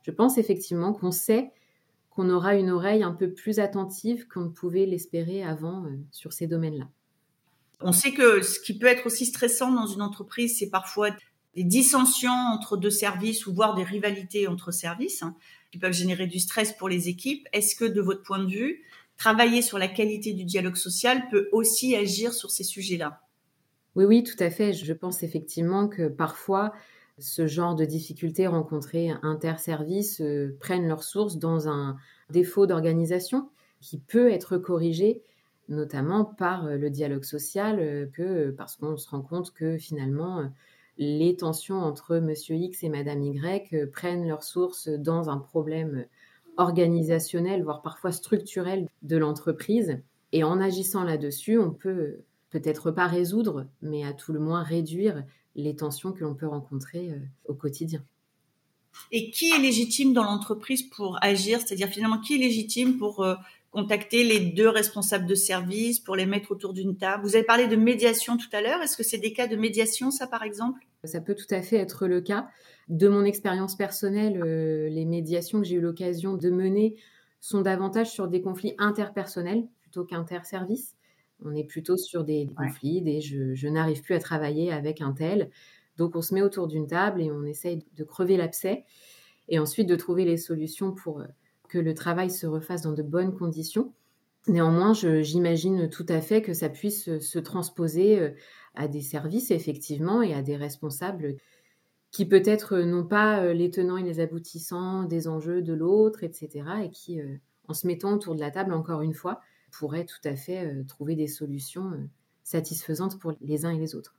Je 0.03 0.11
pense 0.13 0.39
effectivement 0.39 0.93
qu'on 0.93 1.11
sait 1.11 1.51
qu'on 2.17 2.31
aura 2.31 2.55
une 2.55 2.71
oreille 2.71 3.03
un 3.03 3.13
peu 3.13 3.31
plus 3.31 3.59
attentive 3.59 4.27
qu'on 4.27 4.47
ne 4.47 4.49
pouvait 4.49 4.87
l'espérer 4.87 5.45
avant 5.45 5.85
euh, 5.85 5.91
sur 6.11 6.33
ces 6.33 6.47
domaines-là. 6.47 6.89
On 7.81 7.93
sait 7.93 8.13
que 8.13 8.41
ce 8.41 8.59
qui 8.59 8.79
peut 8.79 8.87
être 8.87 9.05
aussi 9.05 9.27
stressant 9.27 9.71
dans 9.71 9.87
une 9.87 10.01
entreprise, 10.01 10.59
c'est 10.59 10.71
parfois 10.71 11.11
des 11.55 11.63
dissensions 11.63 12.33
entre 12.33 12.79
deux 12.79 12.91
services 12.91 13.47
ou 13.47 13.53
voire 13.53 13.75
des 13.75 13.85
rivalités 13.85 14.49
entre 14.49 14.73
services 14.73 15.23
hein, 15.23 15.37
qui 15.71 15.79
peuvent 15.79 15.93
générer 15.93 16.27
du 16.27 16.39
stress 16.39 16.73
pour 16.73 16.89
les 16.89 17.11
équipes. 17.11 17.47
Est-ce 17.53 17.77
que 17.77 17.85
de 17.85 18.01
votre 18.01 18.23
point 18.23 18.39
de 18.39 18.51
vue, 18.51 18.83
travailler 19.19 19.61
sur 19.61 19.79
la 19.79 19.89
qualité 19.89 20.33
du 20.33 20.45
dialogue 20.45 20.77
social 20.77 21.29
peut 21.31 21.51
aussi 21.53 21.95
agir 21.95 22.33
sur 22.33 22.51
ces 22.51 22.65
sujets-là? 22.65 23.21
Oui, 23.95 24.07
oui, 24.07 24.23
tout 24.23 24.43
à 24.43 24.51
fait. 24.51 24.73
Je 24.73 24.93
pense 24.95 25.23
effectivement 25.23 25.87
que 25.87 26.09
parfois, 26.09 26.73
ce 27.19 27.47
genre 27.47 27.75
de 27.75 27.85
difficultés 27.85 28.47
rencontrées 28.47 29.11
interservices 29.23 30.21
euh, 30.21 30.57
prennent 30.61 30.87
leur 30.87 31.03
source 31.03 31.39
dans 31.39 31.69
un 31.69 31.97
défaut 32.31 32.67
d'organisation 32.67 33.49
qui 33.81 33.99
peut 33.99 34.31
être 34.31 34.59
corrigé 34.59 35.23
notamment 35.69 36.25
par 36.25 36.67
euh, 36.67 36.77
le 36.77 36.91
dialogue 36.91 37.25
social, 37.25 37.79
euh, 37.81 38.53
parce 38.57 38.77
qu'on 38.77 38.97
se 38.97 39.09
rend 39.09 39.23
compte 39.23 39.53
que 39.53 39.79
finalement 39.79 40.51
les 40.99 41.37
tensions 41.37 41.79
entre 41.79 42.19
Monsieur 42.19 42.57
X 42.57 42.83
et 42.83 42.89
Madame 42.89 43.23
Y 43.23 43.91
prennent 43.93 44.27
leur 44.27 44.43
source 44.43 44.89
dans 44.89 45.29
un 45.29 45.37
problème 45.37 46.07
organisationnel, 46.57 47.63
voire 47.63 47.83
parfois 47.83 48.13
structurel 48.13 48.89
de 49.03 49.19
l'entreprise. 49.19 50.01
Et 50.33 50.43
en 50.43 50.59
agissant 50.59 51.05
là-dessus, 51.05 51.59
on 51.59 51.71
peut 51.71 52.21
peut-être 52.49 52.91
pas 52.91 53.07
résoudre, 53.07 53.67
mais 53.83 54.05
à 54.05 54.15
tout 54.15 54.33
le 54.33 54.41
moins 54.41 54.63
réduire 54.63 55.23
les 55.63 55.75
tensions 55.75 56.13
que 56.13 56.23
l'on 56.23 56.35
peut 56.35 56.47
rencontrer 56.47 57.11
au 57.47 57.55
quotidien. 57.55 58.03
Et 59.13 59.31
qui 59.31 59.51
est 59.51 59.59
légitime 59.59 60.13
dans 60.13 60.25
l'entreprise 60.25 60.83
pour 60.83 61.19
agir? 61.23 61.61
C'est-à-dire 61.61 61.89
finalement, 61.89 62.19
qui 62.21 62.35
est 62.35 62.39
légitime 62.39 62.97
pour 62.97 63.27
contacter 63.71 64.25
les 64.25 64.41
deux 64.41 64.71
responsables 64.71 65.27
de 65.27 65.35
service, 65.35 66.01
pour 66.01 66.17
les 66.17 66.25
mettre 66.25 66.51
autour 66.51 66.73
d'une 66.73 66.97
table? 66.97 67.23
Vous 67.23 67.37
avez 67.37 67.45
parlé 67.45 67.67
de 67.67 67.77
médiation 67.77 68.39
tout 68.39 68.49
à 68.53 68.63
l'heure. 68.63 68.81
Est-ce 68.81 68.97
que 68.97 69.03
c'est 69.03 69.19
des 69.19 69.35
cas 69.35 69.47
de 69.47 69.57
médiation, 69.57 70.11
ça, 70.11 70.27
par 70.27 70.43
exemple? 70.43 70.81
Ça 71.05 71.21
peut 71.21 71.35
tout 71.35 71.55
à 71.55 71.61
fait 71.61 71.77
être 71.77 72.07
le 72.07 72.23
cas. 72.23 72.49
De 72.89 73.09
mon 73.09 73.25
expérience 73.25 73.77
personnelle, 73.77 74.41
euh, 74.43 74.89
les 74.89 75.05
médiations 75.05 75.61
que 75.61 75.67
j'ai 75.67 75.77
eu 75.77 75.81
l'occasion 75.81 76.37
de 76.37 76.49
mener 76.49 76.97
sont 77.41 77.61
davantage 77.61 78.11
sur 78.11 78.29
des 78.29 78.41
conflits 78.41 78.75
interpersonnels 78.79 79.67
plutôt 79.83 80.05
qu'interservices. 80.05 80.95
On 81.45 81.55
est 81.55 81.65
plutôt 81.65 81.97
sur 81.97 82.25
des, 82.25 82.49
conflits, 82.57 83.03
des 83.03 83.21
je, 83.21 83.55
je 83.55 83.69
n'arrive 83.69 84.03
plus 84.03 84.15
à 84.15 84.19
travailler 84.19 84.73
avec 84.73 85.01
un 85.01 85.13
tel. 85.13 85.51
Donc 85.97 86.17
on 86.17 86.23
se 86.23 86.35
met 86.35 86.43
autour 86.43 86.67
d'une 86.67 86.87
table 86.87 87.23
et 87.23 87.31
on 87.31 87.45
essaye 87.45 87.85
de 87.97 88.05
crever 88.05 88.37
l'abcès 88.37 88.85
et 89.49 89.59
ensuite 89.59 89.89
de 89.89 89.97
trouver 89.97 90.25
les 90.25 90.37
solutions 90.37 90.93
pour 90.93 91.21
euh, 91.21 91.27
que 91.69 91.79
le 91.79 91.95
travail 91.95 92.31
se 92.31 92.47
refasse 92.47 92.83
dans 92.83 92.93
de 92.93 93.03
bonnes 93.03 93.35
conditions. 93.35 93.93
Néanmoins, 94.49 94.93
j'imagine 94.93 95.89
tout 95.89 96.07
à 96.09 96.21
fait 96.21 96.41
que 96.41 96.55
ça 96.55 96.69
puisse 96.69 97.19
se 97.19 97.39
transposer 97.39 98.21
euh, 98.21 98.31
à 98.77 98.87
des 98.87 99.01
services, 99.01 99.51
effectivement, 99.51 100.23
et 100.23 100.35
à 100.35 100.43
des 100.43 100.57
responsables 100.57 101.37
qui 102.13 102.27
peut-être 102.27 102.79
n'ont 102.79 103.07
pas 103.07 103.41
euh, 103.41 103.53
les 103.53 103.71
tenants 103.71 103.97
et 103.97 104.03
les 104.03 104.21
aboutissants 104.21 105.05
des 105.05 105.27
enjeux 105.29 105.63
de 105.63 105.73
l'autre, 105.73 106.23
etc., 106.23 106.65
et 106.85 106.91
qui, 106.91 107.21
euh, 107.21 107.37
en 107.69 107.75
se 107.75 107.87
mettant 107.87 108.15
autour 108.15 108.35
de 108.35 108.41
la 108.41 108.51
table, 108.51 108.73
encore 108.73 109.03
une 109.03 109.15
fois, 109.15 109.41
pourraient 109.79 110.07
tout 110.07 110.29
à 110.29 110.37
fait 110.37 110.85
trouver 110.87 111.15
des 111.15 111.29
solutions 111.29 111.93
satisfaisantes 112.43 113.19
pour 113.19 113.33
les 113.41 113.65
uns 113.65 113.71
et 113.71 113.79
les 113.79 113.95
autres. 113.95 114.15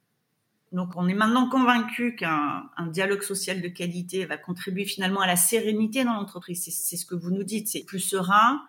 Donc, 0.74 0.90
on 0.96 1.08
est 1.08 1.14
maintenant 1.14 1.48
convaincu 1.48 2.16
qu'un 2.16 2.70
dialogue 2.88 3.22
social 3.22 3.62
de 3.62 3.70
qualité 3.70 4.26
va 4.26 4.38
contribuer 4.38 4.84
finalement 4.84 5.22
à 5.22 5.28
la 5.28 5.38
sérénité 5.38 6.04
dans 6.04 6.14
l'entreprise. 6.14 6.62
C'est 6.70 6.98
ce 6.98 7.06
que 7.06 7.16
vous 7.16 7.32
nous 7.32 7.44
dites. 7.44 7.70
C'est 7.70 7.86
plus 7.86 8.02
serein. 8.02 8.62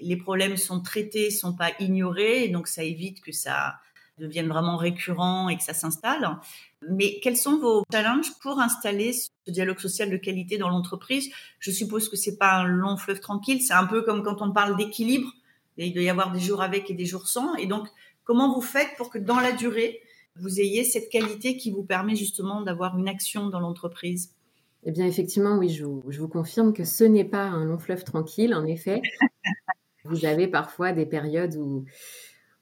Les 0.00 0.16
problèmes 0.16 0.58
sont 0.58 0.82
traités, 0.82 1.30
sont 1.30 1.54
pas 1.54 1.70
ignorés, 1.80 2.48
donc 2.48 2.68
ça 2.68 2.84
évite 2.84 3.22
que 3.22 3.32
ça 3.32 3.76
devienne 4.18 4.48
vraiment 4.48 4.76
récurrent 4.76 5.48
et 5.48 5.56
que 5.56 5.62
ça 5.62 5.72
s'installe. 5.72 6.38
Mais 6.90 7.20
quels 7.22 7.38
sont 7.38 7.58
vos 7.58 7.84
challenges 7.90 8.32
pour 8.42 8.60
installer 8.60 9.14
ce 9.14 9.30
dialogue 9.48 9.78
social 9.78 10.10
de 10.10 10.16
qualité 10.18 10.58
dans 10.58 10.68
l'entreprise? 10.68 11.30
Je 11.58 11.70
suppose 11.70 12.10
que 12.10 12.16
c'est 12.16 12.36
pas 12.36 12.56
un 12.56 12.64
long 12.64 12.98
fleuve 12.98 13.20
tranquille. 13.20 13.62
C'est 13.62 13.72
un 13.72 13.86
peu 13.86 14.02
comme 14.02 14.22
quand 14.22 14.42
on 14.42 14.52
parle 14.52 14.76
d'équilibre. 14.76 15.32
Il 15.78 15.92
doit 15.92 16.02
y 16.02 16.08
avoir 16.08 16.32
des 16.32 16.40
jours 16.40 16.62
avec 16.62 16.90
et 16.90 16.94
des 16.94 17.06
jours 17.06 17.28
sans. 17.28 17.54
Et 17.56 17.66
donc, 17.66 17.88
comment 18.24 18.54
vous 18.54 18.62
faites 18.62 18.96
pour 18.96 19.10
que 19.10 19.18
dans 19.18 19.40
la 19.40 19.52
durée, 19.52 20.00
vous 20.36 20.60
ayez 20.60 20.84
cette 20.84 21.08
qualité 21.08 21.56
qui 21.56 21.70
vous 21.70 21.84
permet 21.84 22.16
justement 22.16 22.62
d'avoir 22.62 22.98
une 22.98 23.08
action 23.08 23.48
dans 23.48 23.60
l'entreprise? 23.60 24.34
Eh 24.84 24.92
bien, 24.92 25.06
effectivement, 25.06 25.58
oui, 25.58 25.68
je 25.68 25.84
vous, 25.84 26.28
confirme 26.28 26.72
que 26.72 26.84
ce 26.84 27.02
n'est 27.02 27.24
pas 27.24 27.44
un 27.44 27.64
long 27.64 27.78
fleuve 27.78 28.04
tranquille, 28.04 28.54
en 28.54 28.64
effet. 28.64 29.02
vous 30.04 30.24
avez 30.24 30.46
parfois 30.46 30.92
des 30.92 31.06
périodes 31.06 31.56
où, 31.56 31.84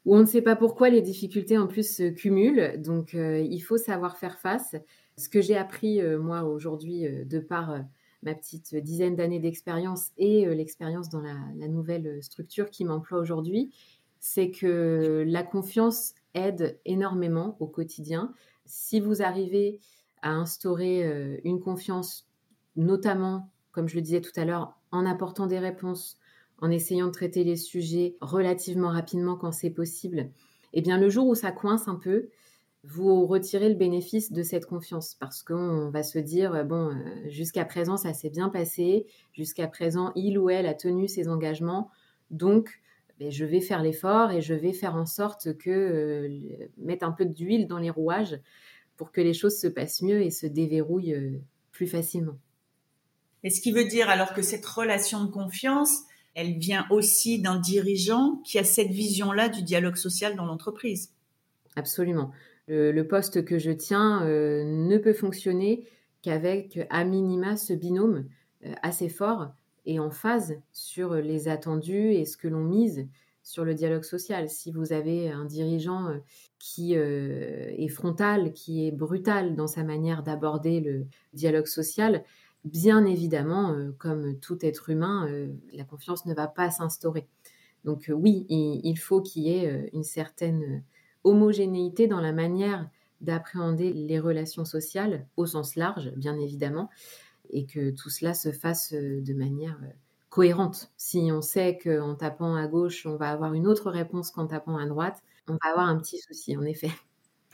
où 0.05 0.15
on 0.15 0.19
ne 0.19 0.25
sait 0.25 0.41
pas 0.41 0.55
pourquoi 0.55 0.89
les 0.89 1.01
difficultés 1.01 1.57
en 1.57 1.67
plus 1.67 1.95
se 1.97 2.09
cumulent. 2.09 2.81
Donc, 2.81 3.13
euh, 3.13 3.39
il 3.39 3.59
faut 3.59 3.77
savoir 3.77 4.17
faire 4.17 4.39
face. 4.39 4.75
Ce 5.17 5.29
que 5.29 5.39
j'ai 5.39 5.55
appris, 5.55 6.01
euh, 6.01 6.19
moi, 6.19 6.43
aujourd'hui, 6.43 7.05
euh, 7.05 7.25
de 7.25 7.39
par 7.39 7.79
ma 8.25 8.35
petite 8.35 8.75
dizaine 8.75 9.15
d'années 9.15 9.39
d'expérience 9.39 10.09
et 10.17 10.45
l'expérience 10.53 11.09
dans 11.09 11.21
la, 11.21 11.67
nouvelle 11.67 12.21
structure 12.23 12.69
qui 12.69 12.83
m'emploie 12.83 13.19
aujourd'hui, 13.19 13.71
c'est 14.19 14.49
que 14.49 15.23
la 15.27 15.43
confiance 15.43 16.15
aide 16.33 16.79
énormément 16.85 17.55
au 17.59 17.67
quotidien. 17.67 18.33
Si 18.65 18.99
vous 18.99 19.21
arrivez 19.21 19.79
à 20.23 20.31
instaurer 20.31 21.05
euh, 21.05 21.37
une 21.43 21.59
confiance, 21.59 22.27
notamment, 22.75 23.51
comme 23.71 23.87
je 23.87 23.95
le 23.95 24.01
disais 24.01 24.21
tout 24.21 24.31
à 24.35 24.43
l'heure, 24.43 24.75
en 24.91 25.05
apportant 25.05 25.45
des 25.45 25.59
réponses, 25.59 26.17
en 26.59 26.71
essayant 26.71 27.07
de 27.07 27.11
traiter 27.11 27.43
les 27.43 27.55
sujets 27.55 28.15
relativement 28.21 28.89
rapidement 28.89 29.35
quand 29.35 29.51
c'est 29.51 29.69
possible, 29.69 30.31
eh 30.73 30.81
bien 30.81 30.97
le 30.97 31.09
jour 31.09 31.27
où 31.27 31.35
ça 31.35 31.51
coince 31.51 31.87
un 31.87 31.95
peu, 31.95 32.29
vous 32.87 33.25
retirez 33.25 33.69
le 33.69 33.75
bénéfice 33.75 34.31
de 34.31 34.43
cette 34.43 34.65
confiance 34.65 35.15
parce 35.19 35.43
qu'on 35.43 35.89
va 35.89 36.03
se 36.03 36.19
dire 36.19 36.53
euh, 36.53 36.63
bon 36.63 36.89
euh, 36.89 37.29
jusqu'à 37.29 37.65
présent 37.65 37.97
ça 37.97 38.13
s'est 38.13 38.29
bien 38.29 38.49
passé, 38.49 39.05
jusqu'à 39.33 39.67
présent 39.67 40.11
il 40.15 40.37
ou 40.37 40.49
elle 40.49 40.67
a 40.67 40.73
tenu 40.73 41.07
ses 41.07 41.27
engagements, 41.27 41.89
donc 42.31 42.81
je 43.19 43.45
vais 43.45 43.61
faire 43.61 43.81
l'effort 43.81 44.31
et 44.31 44.41
je 44.41 44.53
vais 44.53 44.73
faire 44.73 44.95
en 44.95 45.05
sorte 45.05 45.57
que 45.57 45.69
euh, 45.69 46.67
mettre 46.77 47.05
un 47.05 47.11
peu 47.11 47.25
d'huile 47.25 47.67
dans 47.67 47.77
les 47.77 47.89
rouages 47.89 48.39
pour 48.97 49.11
que 49.11 49.21
les 49.21 49.33
choses 49.33 49.57
se 49.59 49.67
passent 49.67 50.01
mieux 50.01 50.21
et 50.21 50.31
se 50.31 50.45
déverrouillent 50.45 51.13
euh, 51.13 51.41
plus 51.71 51.87
facilement. 51.87 52.37
Et 53.43 53.49
ce 53.49 53.61
qui 53.61 53.71
veut 53.71 53.85
dire 53.85 54.09
alors 54.09 54.33
que 54.33 54.41
cette 54.41 54.65
relation 54.65 55.23
de 55.23 55.31
confiance, 55.31 56.01
elle 56.33 56.57
vient 56.57 56.85
aussi 56.89 57.39
d'un 57.39 57.57
dirigeant 57.57 58.41
qui 58.43 58.57
a 58.57 58.63
cette 58.63 58.89
vision-là 58.89 59.49
du 59.49 59.63
dialogue 59.63 59.95
social 59.95 60.35
dans 60.35 60.45
l'entreprise. 60.45 61.11
Absolument. 61.75 62.31
Le, 62.67 63.01
poste 63.03 63.45
que 63.45 63.59
je 63.59 63.71
tiens 63.71 64.25
euh, 64.25 64.63
ne 64.63 64.97
peut 64.97 65.13
fonctionner 65.13 65.87
qu'avec 66.21 66.79
à 66.89 67.03
minima 67.03 67.57
ce 67.57 67.73
binôme 67.73 68.25
assez 68.81 69.09
fort 69.09 69.49
et 69.85 69.99
en 69.99 70.09
phase 70.09 70.55
sur 70.71 71.13
les 71.15 71.47
attendus 71.47 72.13
et 72.13 72.25
ce 72.25 72.37
que 72.37 72.47
l'on 72.47 72.63
mise 72.63 73.07
sur 73.45 73.63
le 73.63 73.75
dialogue 73.75 74.03
social. 74.03 74.49
Si 74.49 74.71
vous 74.71 74.91
avez 74.91 75.29
un 75.29 75.45
dirigeant 75.45 76.07
euh, 76.07 76.17
qui 76.57 76.97
euh, 76.97 77.69
est 77.77 77.87
frontal, 77.87 78.51
qui 78.53 78.87
est 78.87 78.91
brutal 78.91 79.55
dans 79.55 79.67
sa 79.67 79.83
manière 79.83 80.23
d'aborder 80.23 80.81
le 80.81 81.05
dialogue 81.33 81.67
social, 81.67 82.23
bien 82.65 83.05
évidemment, 83.05 83.71
euh, 83.71 83.91
comme 83.99 84.39
tout 84.39 84.57
être 84.65 84.89
humain, 84.89 85.29
la 85.71 85.83
confiance 85.83 86.25
ne 86.25 86.33
va 86.33 86.47
pas 86.47 86.71
s'instaurer. 86.71 87.27
Donc 87.83 88.11
oui, 88.11 88.47
il 88.49 88.95
faut 88.95 89.21
qu'il 89.21 89.43
y 89.43 89.51
ait 89.51 89.91
une 89.93 90.03
certaine 90.03 90.83
homogénéité 91.25 92.07
dans 92.07 92.21
la 92.21 92.31
manière 92.31 92.89
d'appréhender 93.19 93.91
les 93.91 94.19
relations 94.19 94.63
sociales 94.63 95.27
au 95.35 95.45
sens 95.45 95.75
large, 95.75 96.11
bien 96.15 96.37
évidemment, 96.37 96.89
et 97.49 97.65
que 97.65 97.91
tout 97.91 98.09
cela 98.09 98.33
se 98.33 98.51
fasse 98.51 98.93
euh, 98.93 99.21
de 99.21 99.33
manière 99.33 99.77
euh, 99.83 99.91
cohérente. 100.29 100.91
Si 100.97 101.29
on 101.31 101.41
sait 101.41 101.77
qu'en 101.81 102.15
tapant 102.15 102.55
à 102.55 102.67
gauche, 102.67 103.05
on 103.05 103.17
va 103.17 103.31
avoir 103.31 103.53
une 103.53 103.67
autre 103.67 103.89
réponse 103.91 104.31
qu'en 104.31 104.47
tapant 104.47 104.77
à 104.77 104.85
droite, 104.85 105.21
on 105.47 105.53
va 105.53 105.71
avoir 105.71 105.87
un 105.87 105.97
petit 105.97 106.19
souci, 106.19 106.55
en 106.55 106.63
effet. 106.63 106.91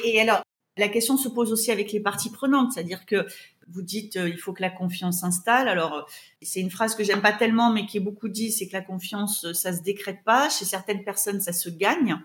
Et 0.04 0.20
alors, 0.20 0.42
la 0.78 0.88
question 0.88 1.18
se 1.18 1.30
pose 1.30 1.52
aussi 1.52 1.72
avec 1.72 1.92
les 1.92 2.00
parties 2.00 2.32
prenantes, 2.32 2.74
c'est-à-dire 2.74 3.06
que 3.06 3.26
vous 3.68 3.82
dites 3.82 4.18
euh, 4.18 4.30
il 4.30 4.38
faut 4.38 4.54
que 4.54 4.62
la 4.62 4.70
confiance 4.70 5.20
s'installe. 5.20 5.68
Alors 5.68 6.08
c'est 6.42 6.60
une 6.60 6.72
phrase 6.72 6.96
que 6.96 7.04
j'aime 7.04 7.22
pas 7.22 7.34
tellement, 7.34 7.72
mais 7.72 7.86
qui 7.86 7.98
est 7.98 8.02
beaucoup 8.02 8.30
dit, 8.30 8.52
c'est 8.52 8.68
que 8.68 8.74
la 8.74 8.82
confiance 8.82 9.52
ça 9.54 9.74
se 9.74 9.82
décrète 9.82 10.24
pas. 10.24 10.50
Chez 10.50 10.66
certaines 10.66 11.04
personnes 11.04 11.42
ça 11.42 11.54
se 11.54 11.70
gagne. 11.70 12.18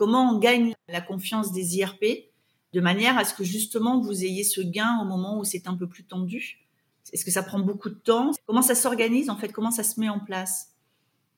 Comment 0.00 0.32
on 0.32 0.38
gagne 0.38 0.72
la 0.88 1.02
confiance 1.02 1.52
des 1.52 1.76
IRP 1.76 2.30
de 2.72 2.80
manière 2.80 3.18
à 3.18 3.26
ce 3.26 3.34
que 3.34 3.44
justement 3.44 4.00
vous 4.00 4.24
ayez 4.24 4.44
ce 4.44 4.62
gain 4.62 4.98
au 5.02 5.04
moment 5.04 5.38
où 5.38 5.44
c'est 5.44 5.68
un 5.68 5.74
peu 5.76 5.86
plus 5.86 6.04
tendu? 6.04 6.66
Est-ce 7.12 7.22
que 7.22 7.30
ça 7.30 7.42
prend 7.42 7.60
beaucoup 7.60 7.90
de 7.90 7.96
temps? 7.96 8.30
Comment 8.46 8.62
ça 8.62 8.74
s'organise 8.74 9.28
en 9.28 9.36
fait? 9.36 9.52
Comment 9.52 9.70
ça 9.70 9.82
se 9.82 10.00
met 10.00 10.08
en 10.08 10.18
place? 10.18 10.70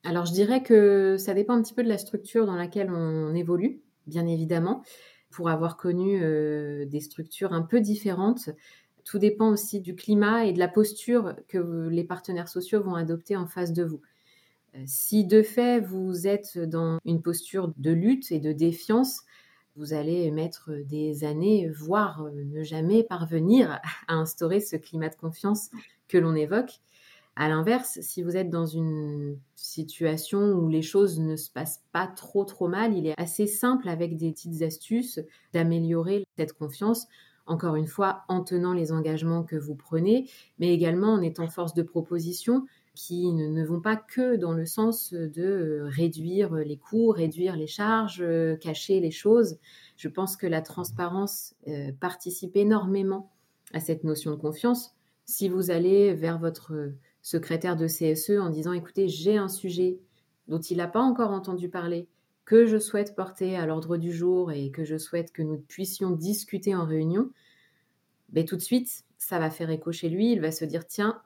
Alors 0.04 0.26
je 0.26 0.32
dirais 0.32 0.62
que 0.62 1.16
ça 1.18 1.34
dépend 1.34 1.54
un 1.54 1.62
petit 1.62 1.74
peu 1.74 1.82
de 1.82 1.88
la 1.88 1.98
structure 1.98 2.46
dans 2.46 2.54
laquelle 2.54 2.92
on 2.92 3.34
évolue, 3.34 3.80
bien 4.06 4.28
évidemment. 4.28 4.84
Pour 5.32 5.48
avoir 5.48 5.76
connu 5.76 6.22
euh, 6.22 6.86
des 6.86 7.00
structures 7.00 7.52
un 7.52 7.62
peu 7.62 7.80
différentes, 7.80 8.48
tout 9.04 9.18
dépend 9.18 9.48
aussi 9.48 9.80
du 9.80 9.96
climat 9.96 10.46
et 10.46 10.52
de 10.52 10.60
la 10.60 10.68
posture 10.68 11.34
que 11.48 11.88
les 11.88 12.04
partenaires 12.04 12.48
sociaux 12.48 12.80
vont 12.80 12.94
adopter 12.94 13.34
en 13.34 13.48
face 13.48 13.72
de 13.72 13.82
vous. 13.82 14.02
Euh, 14.74 14.82
si 14.86 15.24
de 15.24 15.42
fait 15.42 15.80
vous 15.80 16.26
êtes 16.26 16.58
dans 16.58 16.98
une 17.04 17.22
posture 17.22 17.72
de 17.76 17.90
lutte 17.90 18.32
et 18.32 18.40
de 18.40 18.52
défiance, 18.52 19.22
vous 19.76 19.94
allez 19.94 20.30
mettre 20.30 20.70
des 20.84 21.24
années, 21.24 21.68
voire 21.68 22.30
ne 22.32 22.62
jamais 22.62 23.04
parvenir 23.04 23.80
à 24.08 24.14
instaurer 24.14 24.60
ce 24.60 24.76
climat 24.76 25.08
de 25.08 25.16
confiance 25.16 25.70
que 26.08 26.18
l'on 26.18 26.34
évoque. 26.34 26.80
À 27.34 27.48
l'inverse, 27.48 27.98
si 28.02 28.22
vous 28.22 28.36
êtes 28.36 28.50
dans 28.50 28.66
une 28.66 29.38
situation 29.56 30.52
où 30.52 30.68
les 30.68 30.82
choses 30.82 31.18
ne 31.18 31.36
se 31.36 31.50
passent 31.50 31.82
pas 31.90 32.06
trop 32.06 32.44
trop 32.44 32.68
mal, 32.68 32.94
il 32.94 33.06
est 33.06 33.18
assez 33.18 33.46
simple 33.46 33.88
avec 33.88 34.18
des 34.18 34.32
petites 34.32 34.60
astuces 34.60 35.18
d'améliorer 35.54 36.24
cette 36.36 36.52
confiance. 36.52 37.06
Encore 37.46 37.74
une 37.76 37.86
fois, 37.86 38.22
en 38.28 38.44
tenant 38.44 38.74
les 38.74 38.92
engagements 38.92 39.44
que 39.44 39.56
vous 39.56 39.74
prenez, 39.74 40.28
mais 40.58 40.74
également 40.74 41.14
en 41.14 41.22
étant 41.22 41.48
force 41.48 41.72
de 41.72 41.82
proposition 41.82 42.66
qui 42.94 43.32
ne, 43.32 43.64
vont 43.64 43.80
pas 43.80 43.96
que 43.96 44.36
dans 44.36 44.52
le 44.52 44.66
sens 44.66 45.12
de 45.12 45.42
euh, 45.42 45.88
réduire 45.88 46.54
les 46.54 46.76
coûts, 46.76 47.08
réduire 47.08 47.56
les 47.56 47.66
charges, 47.66 48.20
euh, 48.20 48.56
cacher 48.56 49.00
les 49.00 49.10
choses. 49.10 49.58
Je 49.96 50.08
pense 50.08 50.36
que 50.36 50.46
la 50.46 50.60
transparence 50.60 51.54
euh, 51.68 51.90
participe 52.00 52.56
énormément 52.56 53.30
à 53.72 53.80
cette 53.80 54.04
notion 54.04 54.32
de 54.32 54.36
confiance. 54.36 54.94
Si 55.24 55.48
vous 55.48 55.70
allez 55.70 56.12
vers 56.12 56.38
votre 56.38 56.92
secrétaire 57.22 57.76
de 57.76 57.86
CSE 57.86 58.38
en 58.38 58.50
disant 58.50 58.72
écoutez, 58.72 59.08
j'ai 59.08 59.36
un 59.38 59.48
sujet 59.48 59.98
dont 60.48 60.60
il 60.60 60.76
n'a 60.76 60.88
pas 60.88 61.00
encore 61.00 61.30
entendu 61.30 61.68
parler, 61.70 62.08
que 62.44 62.66
je 62.66 62.78
souhaite 62.78 63.14
porter 63.14 63.56
à 63.56 63.64
l'ordre 63.64 63.96
du 63.96 64.12
jour 64.12 64.52
et 64.52 64.70
que 64.70 64.84
je 64.84 64.98
souhaite 64.98 65.32
que 65.32 65.42
nous 65.42 65.58
puissions 65.58 66.10
discuter 66.10 66.74
en 66.74 66.84
réunion, 66.84 67.30
ben, 68.30 68.44
tout 68.44 68.56
de 68.56 68.62
suite, 68.62 69.04
ça 69.18 69.38
va 69.38 69.50
faire 69.50 69.70
écho 69.70 69.92
chez 69.92 70.08
lui. 70.08 70.32
Il 70.32 70.40
va 70.40 70.50
se 70.50 70.64
dire, 70.64 70.86
tiens, 70.86 71.22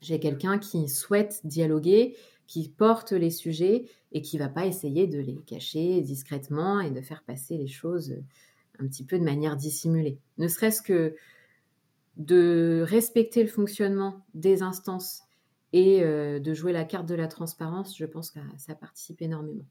j'ai 0.00 0.18
quelqu'un 0.18 0.58
qui 0.58 0.88
souhaite 0.88 1.40
dialoguer, 1.44 2.16
qui 2.46 2.68
porte 2.68 3.12
les 3.12 3.30
sujets 3.30 3.84
et 4.12 4.22
qui 4.22 4.38
va 4.38 4.48
pas 4.48 4.66
essayer 4.66 5.06
de 5.06 5.20
les 5.20 5.36
cacher 5.46 6.00
discrètement 6.00 6.80
et 6.80 6.90
de 6.90 7.00
faire 7.00 7.22
passer 7.22 7.56
les 7.56 7.68
choses 7.68 8.16
un 8.80 8.86
petit 8.86 9.04
peu 9.04 9.18
de 9.18 9.24
manière 9.24 9.56
dissimulée. 9.56 10.18
Ne 10.38 10.48
serait-ce 10.48 10.82
que 10.82 11.14
de 12.16 12.84
respecter 12.86 13.42
le 13.42 13.48
fonctionnement 13.48 14.24
des 14.34 14.62
instances 14.62 15.22
et 15.72 16.02
euh, 16.02 16.40
de 16.40 16.54
jouer 16.54 16.72
la 16.72 16.84
carte 16.84 17.06
de 17.06 17.14
la 17.14 17.28
transparence, 17.28 17.96
je 17.96 18.04
pense 18.04 18.30
que 18.30 18.40
ça 18.58 18.74
participe 18.74 19.22
énormément. 19.22 19.64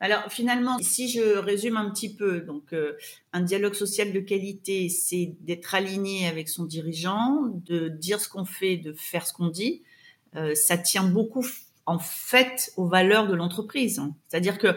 Alors 0.00 0.30
finalement, 0.30 0.76
si 0.80 1.08
je 1.08 1.38
résume 1.38 1.76
un 1.76 1.90
petit 1.90 2.14
peu, 2.14 2.40
donc 2.40 2.72
euh, 2.72 2.92
un 3.32 3.40
dialogue 3.40 3.74
social 3.74 4.12
de 4.12 4.20
qualité, 4.20 4.88
c'est 4.88 5.34
d'être 5.40 5.74
aligné 5.74 6.26
avec 6.26 6.48
son 6.48 6.64
dirigeant, 6.64 7.52
de 7.64 7.88
dire 7.88 8.20
ce 8.20 8.28
qu'on 8.28 8.44
fait, 8.44 8.76
de 8.76 8.92
faire 8.92 9.26
ce 9.26 9.32
qu'on 9.32 9.48
dit. 9.48 9.82
Euh, 10.36 10.54
ça 10.54 10.76
tient 10.76 11.04
beaucoup 11.04 11.46
en 11.86 11.98
fait 11.98 12.72
aux 12.76 12.86
valeurs 12.86 13.28
de 13.28 13.34
l'entreprise. 13.34 14.00
C'est-à-dire 14.28 14.58
que 14.58 14.68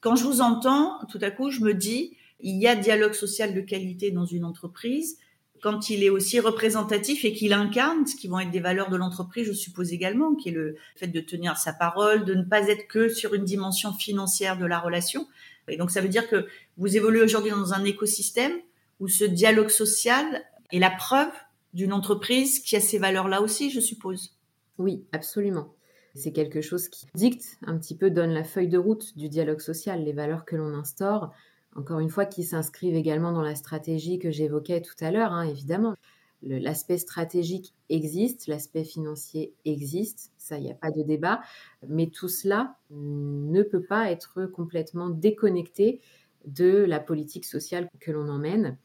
quand 0.00 0.16
je 0.16 0.24
vous 0.24 0.40
entends, 0.40 0.98
tout 1.10 1.18
à 1.20 1.30
coup, 1.30 1.50
je 1.50 1.60
me 1.60 1.72
dis, 1.72 2.16
il 2.40 2.60
y 2.60 2.66
a 2.66 2.74
dialogue 2.74 3.14
social 3.14 3.54
de 3.54 3.60
qualité 3.60 4.10
dans 4.10 4.26
une 4.26 4.44
entreprise 4.44 5.18
quand 5.62 5.88
il 5.88 6.04
est 6.04 6.10
aussi 6.10 6.40
représentatif 6.40 7.24
et 7.24 7.32
qu'il 7.32 7.52
incarne 7.52 8.06
ce 8.06 8.16
qui 8.16 8.28
vont 8.28 8.38
être 8.40 8.50
des 8.50 8.60
valeurs 8.60 8.90
de 8.90 8.96
l'entreprise, 8.96 9.46
je 9.46 9.52
suppose 9.52 9.92
également, 9.92 10.34
qui 10.34 10.50
est 10.50 10.52
le 10.52 10.76
fait 10.96 11.06
de 11.06 11.20
tenir 11.20 11.56
sa 11.56 11.72
parole, 11.72 12.24
de 12.24 12.34
ne 12.34 12.42
pas 12.42 12.68
être 12.68 12.86
que 12.86 13.08
sur 13.08 13.34
une 13.34 13.44
dimension 13.44 13.92
financière 13.92 14.58
de 14.58 14.66
la 14.66 14.78
relation. 14.78 15.26
Et 15.68 15.76
donc 15.76 15.90
ça 15.90 16.00
veut 16.00 16.08
dire 16.08 16.28
que 16.28 16.46
vous 16.76 16.96
évoluez 16.96 17.22
aujourd'hui 17.22 17.50
dans 17.50 17.72
un 17.72 17.84
écosystème 17.84 18.52
où 19.00 19.08
ce 19.08 19.24
dialogue 19.24 19.70
social 19.70 20.44
est 20.72 20.78
la 20.78 20.90
preuve 20.90 21.32
d'une 21.72 21.92
entreprise 21.92 22.60
qui 22.60 22.76
a 22.76 22.80
ces 22.80 22.98
valeurs-là 22.98 23.40
aussi, 23.40 23.70
je 23.70 23.80
suppose. 23.80 24.36
Oui, 24.78 25.04
absolument. 25.12 25.74
C'est 26.14 26.32
quelque 26.32 26.60
chose 26.60 26.88
qui 26.88 27.06
dicte 27.14 27.58
un 27.66 27.76
petit 27.76 27.96
peu, 27.96 28.10
donne 28.10 28.30
la 28.30 28.44
feuille 28.44 28.68
de 28.68 28.78
route 28.78 29.16
du 29.16 29.28
dialogue 29.28 29.60
social, 29.60 30.04
les 30.04 30.12
valeurs 30.12 30.44
que 30.44 30.54
l'on 30.54 30.74
instaure, 30.74 31.32
encore 31.76 31.98
une 31.98 32.10
fois, 32.10 32.26
qui 32.26 32.42
s'inscrivent 32.42 32.94
également 32.94 33.32
dans 33.32 33.42
la 33.42 33.54
stratégie 33.54 34.18
que 34.18 34.30
j'évoquais 34.30 34.80
tout 34.80 34.94
à 35.00 35.10
l'heure, 35.10 35.32
hein, 35.32 35.42
évidemment. 35.42 35.94
L'aspect 36.42 36.98
stratégique 36.98 37.72
existe, 37.88 38.48
l'aspect 38.48 38.84
financier 38.84 39.54
existe, 39.64 40.30
ça, 40.36 40.58
il 40.58 40.64
n'y 40.64 40.70
a 40.70 40.74
pas 40.74 40.90
de 40.90 41.02
débat, 41.02 41.40
mais 41.88 42.08
tout 42.08 42.28
cela 42.28 42.76
ne 42.90 43.62
peut 43.62 43.82
pas 43.82 44.10
être 44.10 44.44
complètement 44.44 45.08
déconnecté 45.08 46.02
de 46.44 46.84
la 46.84 47.00
politique 47.00 47.46
sociale 47.46 47.88
que 47.98 48.12
l'on 48.12 48.28
emmène, 48.28 48.76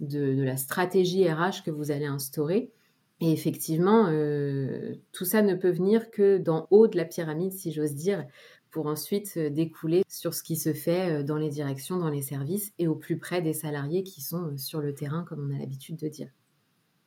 de, 0.00 0.42
la 0.42 0.56
stratégie 0.56 1.30
RH 1.30 1.62
que 1.64 1.70
vous 1.70 1.92
allez 1.92 2.06
instaurer. 2.06 2.72
Et 3.20 3.30
effectivement, 3.30 4.08
euh, 4.08 4.96
tout 5.12 5.24
ça 5.24 5.40
ne 5.40 5.54
peut 5.54 5.70
venir 5.70 6.10
que 6.10 6.38
d'en 6.38 6.66
haut 6.70 6.88
de 6.88 6.96
la 6.96 7.04
pyramide, 7.04 7.52
si 7.52 7.70
j'ose 7.70 7.94
dire, 7.94 8.26
pour 8.74 8.86
ensuite 8.88 9.34
euh, 9.36 9.50
découler 9.50 10.02
sur 10.08 10.34
ce 10.34 10.42
qui 10.42 10.56
se 10.56 10.74
fait 10.74 11.20
euh, 11.20 11.22
dans 11.22 11.36
les 11.36 11.48
directions, 11.48 11.96
dans 11.96 12.10
les 12.10 12.22
services 12.22 12.72
et 12.80 12.88
au 12.88 12.96
plus 12.96 13.18
près 13.18 13.40
des 13.40 13.52
salariés 13.52 14.02
qui 14.02 14.20
sont 14.20 14.46
euh, 14.46 14.56
sur 14.56 14.80
le 14.80 14.92
terrain, 14.92 15.24
comme 15.28 15.48
on 15.48 15.54
a 15.54 15.58
l'habitude 15.60 15.96
de 15.96 16.08
dire. 16.08 16.28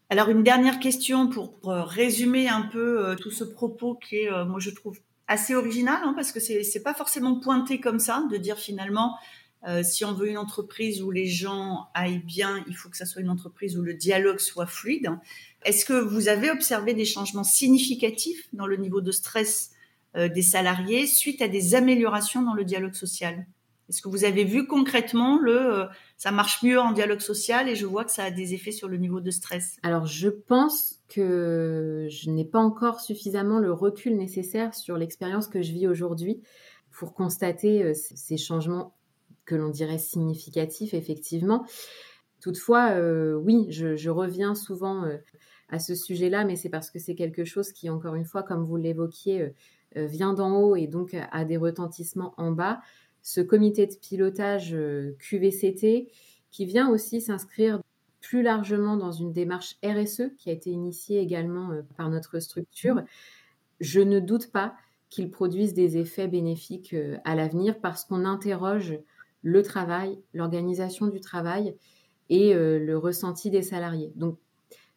Alors 0.09 0.29
une 0.29 0.43
dernière 0.43 0.79
question 0.79 1.27
pour, 1.27 1.59
résumer 1.65 2.47
un 2.47 2.61
peu 2.61 3.13
tout 3.19 3.29
ce 3.29 3.43
propos 3.43 3.95
qui 3.95 4.19
est, 4.19 4.45
moi 4.45 4.61
je 4.61 4.69
trouve, 4.69 4.97
assez 5.27 5.53
original, 5.53 5.99
hein, 6.01 6.13
parce 6.15 6.31
que 6.31 6.39
c'est 6.39 6.61
n'est 6.73 6.81
pas 6.81 6.93
forcément 6.93 7.41
pointé 7.41 7.81
comme 7.81 7.99
ça, 7.99 8.25
de 8.31 8.37
dire 8.37 8.57
finalement, 8.57 9.17
si 9.83 10.05
on 10.05 10.13
veut 10.13 10.29
une 10.29 10.37
entreprise 10.37 11.03
où 11.03 11.11
les 11.11 11.27
gens 11.27 11.89
aillent 11.93 12.23
bien, 12.23 12.63
il 12.69 12.75
faut 12.77 12.87
que 12.87 12.95
ça 12.95 13.05
soit 13.05 13.21
une 13.21 13.29
entreprise 13.29 13.77
où 13.77 13.81
le 13.81 13.95
dialogue 13.95 14.39
soit 14.39 14.65
fluide. 14.65 15.09
Est-ce 15.65 15.83
que 15.83 15.99
vous 15.99 16.29
avez 16.29 16.51
observé 16.51 16.93
des 16.93 17.03
changements 17.03 17.43
significatifs 17.43 18.47
dans 18.53 18.65
le 18.65 18.77
niveau 18.77 19.01
de 19.01 19.11
stress 19.11 19.71
des 20.15 20.41
salariés 20.41 21.05
suite 21.05 21.41
à 21.41 21.47
des 21.47 21.75
améliorations 21.75 22.41
dans 22.41 22.53
le 22.53 22.63
dialogue 22.63 22.93
social 22.93 23.45
Est-ce 23.89 24.01
que 24.01 24.09
vous 24.09 24.23
avez 24.23 24.45
vu 24.45 24.65
concrètement 24.65 25.37
le 25.39 25.81
euh, 25.81 25.85
ça 26.17 26.31
marche 26.31 26.63
mieux 26.63 26.79
en 26.79 26.91
dialogue 26.91 27.19
social 27.19 27.69
et 27.69 27.75
je 27.75 27.85
vois 27.85 28.03
que 28.03 28.11
ça 28.11 28.23
a 28.23 28.31
des 28.31 28.53
effets 28.53 28.71
sur 28.71 28.87
le 28.87 28.97
niveau 28.97 29.21
de 29.21 29.31
stress? 29.31 29.77
Alors 29.83 30.05
je 30.05 30.29
pense 30.29 31.01
que 31.09 32.07
je 32.09 32.29
n'ai 32.31 32.45
pas 32.45 32.59
encore 32.59 32.99
suffisamment 32.99 33.59
le 33.59 33.71
recul 33.71 34.17
nécessaire 34.17 34.73
sur 34.73 34.97
l'expérience 34.97 35.47
que 35.47 35.61
je 35.61 35.71
vis 35.71 35.87
aujourd'hui 35.87 36.41
pour 36.91 37.13
constater 37.13 37.83
euh, 37.83 37.93
ces 37.93 38.37
changements 38.37 38.95
que 39.45 39.55
l'on 39.55 39.69
dirait 39.69 39.99
significatifs 39.99 40.93
effectivement. 40.93 41.65
Toutefois, 42.41 42.95
oui, 43.43 43.65
je, 43.69 44.09
reviens 44.09 44.53
souvent 44.53 45.05
à 45.69 45.79
ce 45.79 45.95
sujet-là, 45.95 46.45
mais 46.45 46.55
c'est 46.55 46.69
parce 46.69 46.89
que 46.89 46.99
c'est 46.99 47.15
quelque 47.15 47.43
chose 47.43 47.71
qui, 47.71 47.89
encore 47.89 48.15
une 48.15 48.25
fois, 48.25 48.43
comme 48.43 48.63
vous 48.63 48.77
l'évoquiez, 48.77 49.41
euh, 49.41 49.49
vient 49.95 50.33
d'en 50.33 50.59
haut 50.59 50.75
et 50.75 50.87
donc 50.87 51.15
a 51.31 51.45
des 51.45 51.57
retentissements 51.57 52.33
en 52.37 52.51
bas. 52.51 52.81
Ce 53.27 53.41
comité 53.41 53.85
de 53.87 53.93
pilotage 53.93 54.73
euh, 54.73 55.17
QVCT 55.19 56.09
qui 56.49 56.65
vient 56.65 56.89
aussi 56.89 57.19
s'inscrire 57.19 57.81
plus 58.21 58.41
largement 58.41 58.95
dans 58.95 59.11
une 59.11 59.33
démarche 59.33 59.75
RSE 59.83 60.33
qui 60.37 60.49
a 60.49 60.53
été 60.53 60.69
initiée 60.69 61.19
également 61.19 61.71
euh, 61.71 61.81
par 61.97 62.09
notre 62.09 62.39
structure, 62.39 63.03
je 63.81 63.99
ne 63.99 64.21
doute 64.21 64.49
pas 64.49 64.75
qu'il 65.09 65.29
produise 65.29 65.73
des 65.73 65.97
effets 65.97 66.29
bénéfiques 66.29 66.95
à 67.25 67.35
l'avenir 67.35 67.81
parce 67.81 68.05
qu'on 68.05 68.23
interroge 68.23 68.97
le 69.41 69.61
travail, 69.61 70.19
l'organisation 70.33 71.07
du 71.07 71.19
travail 71.19 71.75
et 72.29 72.53
le 72.53 72.97
ressenti 72.97 73.49
des 73.49 73.61
salariés. 73.61 74.11
Donc, 74.15 74.37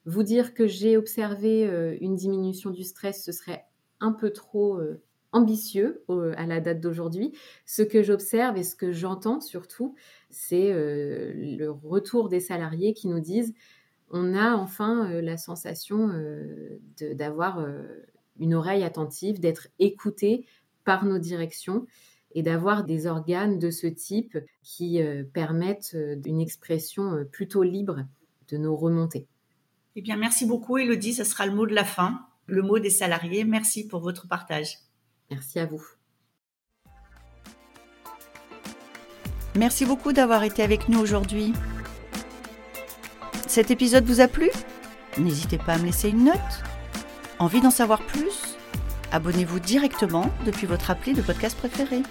vous 0.07 0.24
dire 0.24 0.53
que 0.53 0.66
j'ai 0.66 0.96
observé 0.96 1.62
une 2.00 2.16
diminution 2.16 2.70
du 2.70 2.83
stress, 2.83 3.22
ce 3.22 3.31
serait 3.31 3.64
un 4.01 4.13
peu 4.13 4.31
trop 4.33 4.79
euh, 4.79 5.03
ambitieux 5.33 6.05
à 6.37 6.47
la 6.47 6.61
date 6.61 6.81
d'aujourd'hui. 6.81 7.33
Ce 7.65 7.83
que 7.83 8.03
j'observe 8.03 8.57
et 8.57 8.65
ce 8.65 8.75
que 8.75 8.93
j'entends 8.93 9.41
surtout, 9.41 9.95
c'est 10.29 10.73
euh, 10.73 11.33
le 11.35 11.71
retour 11.71 12.29
des 12.29 12.41
salariés 12.41 12.95
qui 12.95 13.09
nous 13.09 13.21
disent 13.21 13.55
on 14.11 14.35
a 14.35 14.57
enfin 14.57 15.09
euh, 15.09 15.21
la 15.21 15.37
sensation 15.37 16.11
d'avoir 17.01 17.65
une 18.41 18.55
oreille 18.55 18.83
attentive, 18.83 19.39
d'être 19.39 19.69
écouté 19.79 20.47
par 20.85 21.05
nos 21.05 21.19
directions 21.19 21.87
et 22.33 22.43
d'avoir 22.43 22.85
des 22.85 23.07
organes 23.07 23.59
de 23.59 23.71
ce 23.71 23.87
type 23.87 24.39
qui 24.63 25.01
permettent 25.33 25.97
une 26.25 26.41
expression 26.41 27.25
plutôt 27.31 27.63
libre 27.63 28.05
de 28.49 28.57
nos 28.57 28.75
remontées. 28.77 29.27
Eh 29.97 30.03
bien, 30.03 30.17
merci 30.17 30.47
beaucoup, 30.47 30.79
Elodie. 30.79 31.13
Ce 31.13 31.25
sera 31.25 31.47
le 31.47 31.53
mot 31.53 31.67
de 31.67 31.75
la 31.75 31.85
fin 31.85 32.21
le 32.51 32.63
mot 32.63 32.79
des 32.79 32.91
salariés. 32.91 33.45
Merci 33.45 33.87
pour 33.87 34.01
votre 34.01 34.29
partage. 34.29 34.79
Merci 35.31 35.61
à 35.61 35.67
vous. 35.67 35.83
Merci 39.57 39.85
beaucoup 39.85 40.13
d'avoir 40.13 40.45
été 40.45 40.63
avec 40.63 40.89
nous 40.89 41.01
aujourd'hui. 41.01 41.53
Cet 43.47 43.71
épisode 43.71 44.05
vous 44.05 44.21
a 44.21 44.29
plu? 44.29 44.51
N'hésitez 45.19 45.59
pas 45.59 45.75
à 45.75 45.79
me 45.79 45.87
laisser 45.87 46.09
une 46.11 46.25
note. 46.25 46.63
Envie 47.39 47.61
d'en 47.61 47.71
savoir 47.71 48.01
plus? 48.07 48.57
Abonnez-vous 49.13 49.59
directement 49.59 50.31
depuis 50.47 50.67
votre 50.67 50.91
appli 50.91 51.15
de 51.15 51.23
podcast 51.23 51.57
préféré. 51.59 52.03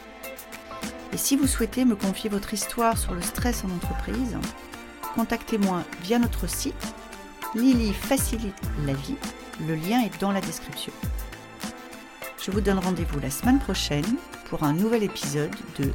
Et 1.13 1.17
si 1.17 1.37
vous 1.37 1.47
souhaitez 1.47 1.85
me 1.85 1.95
confier 1.95 2.29
votre 2.29 2.53
histoire 2.53 2.97
sur 2.97 3.13
le 3.13 3.21
stress 3.21 3.63
en 3.63 3.69
entreprise, 3.73 4.37
contactez-moi 5.15 5.83
via 6.03 6.19
notre 6.19 6.47
site 6.47 6.93
Lily 7.55 7.93
facilite 7.93 8.61
la 8.85 8.93
vie 8.93 9.15
le 9.67 9.75
lien 9.75 10.01
est 10.01 10.21
dans 10.21 10.31
la 10.31 10.41
description. 10.41 10.93
Je 12.41 12.51
vous 12.51 12.61
donne 12.61 12.79
rendez-vous 12.79 13.19
la 13.19 13.29
semaine 13.29 13.59
prochaine 13.59 14.17
pour 14.49 14.63
un 14.63 14.73
nouvel 14.73 15.03
épisode 15.03 15.53
de 15.77 15.91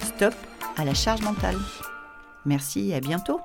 Stop 0.00 0.34
à 0.76 0.84
la 0.84 0.94
charge 0.94 1.22
mentale. 1.22 1.56
Merci 2.46 2.90
et 2.90 2.94
à 2.94 3.00
bientôt 3.00 3.40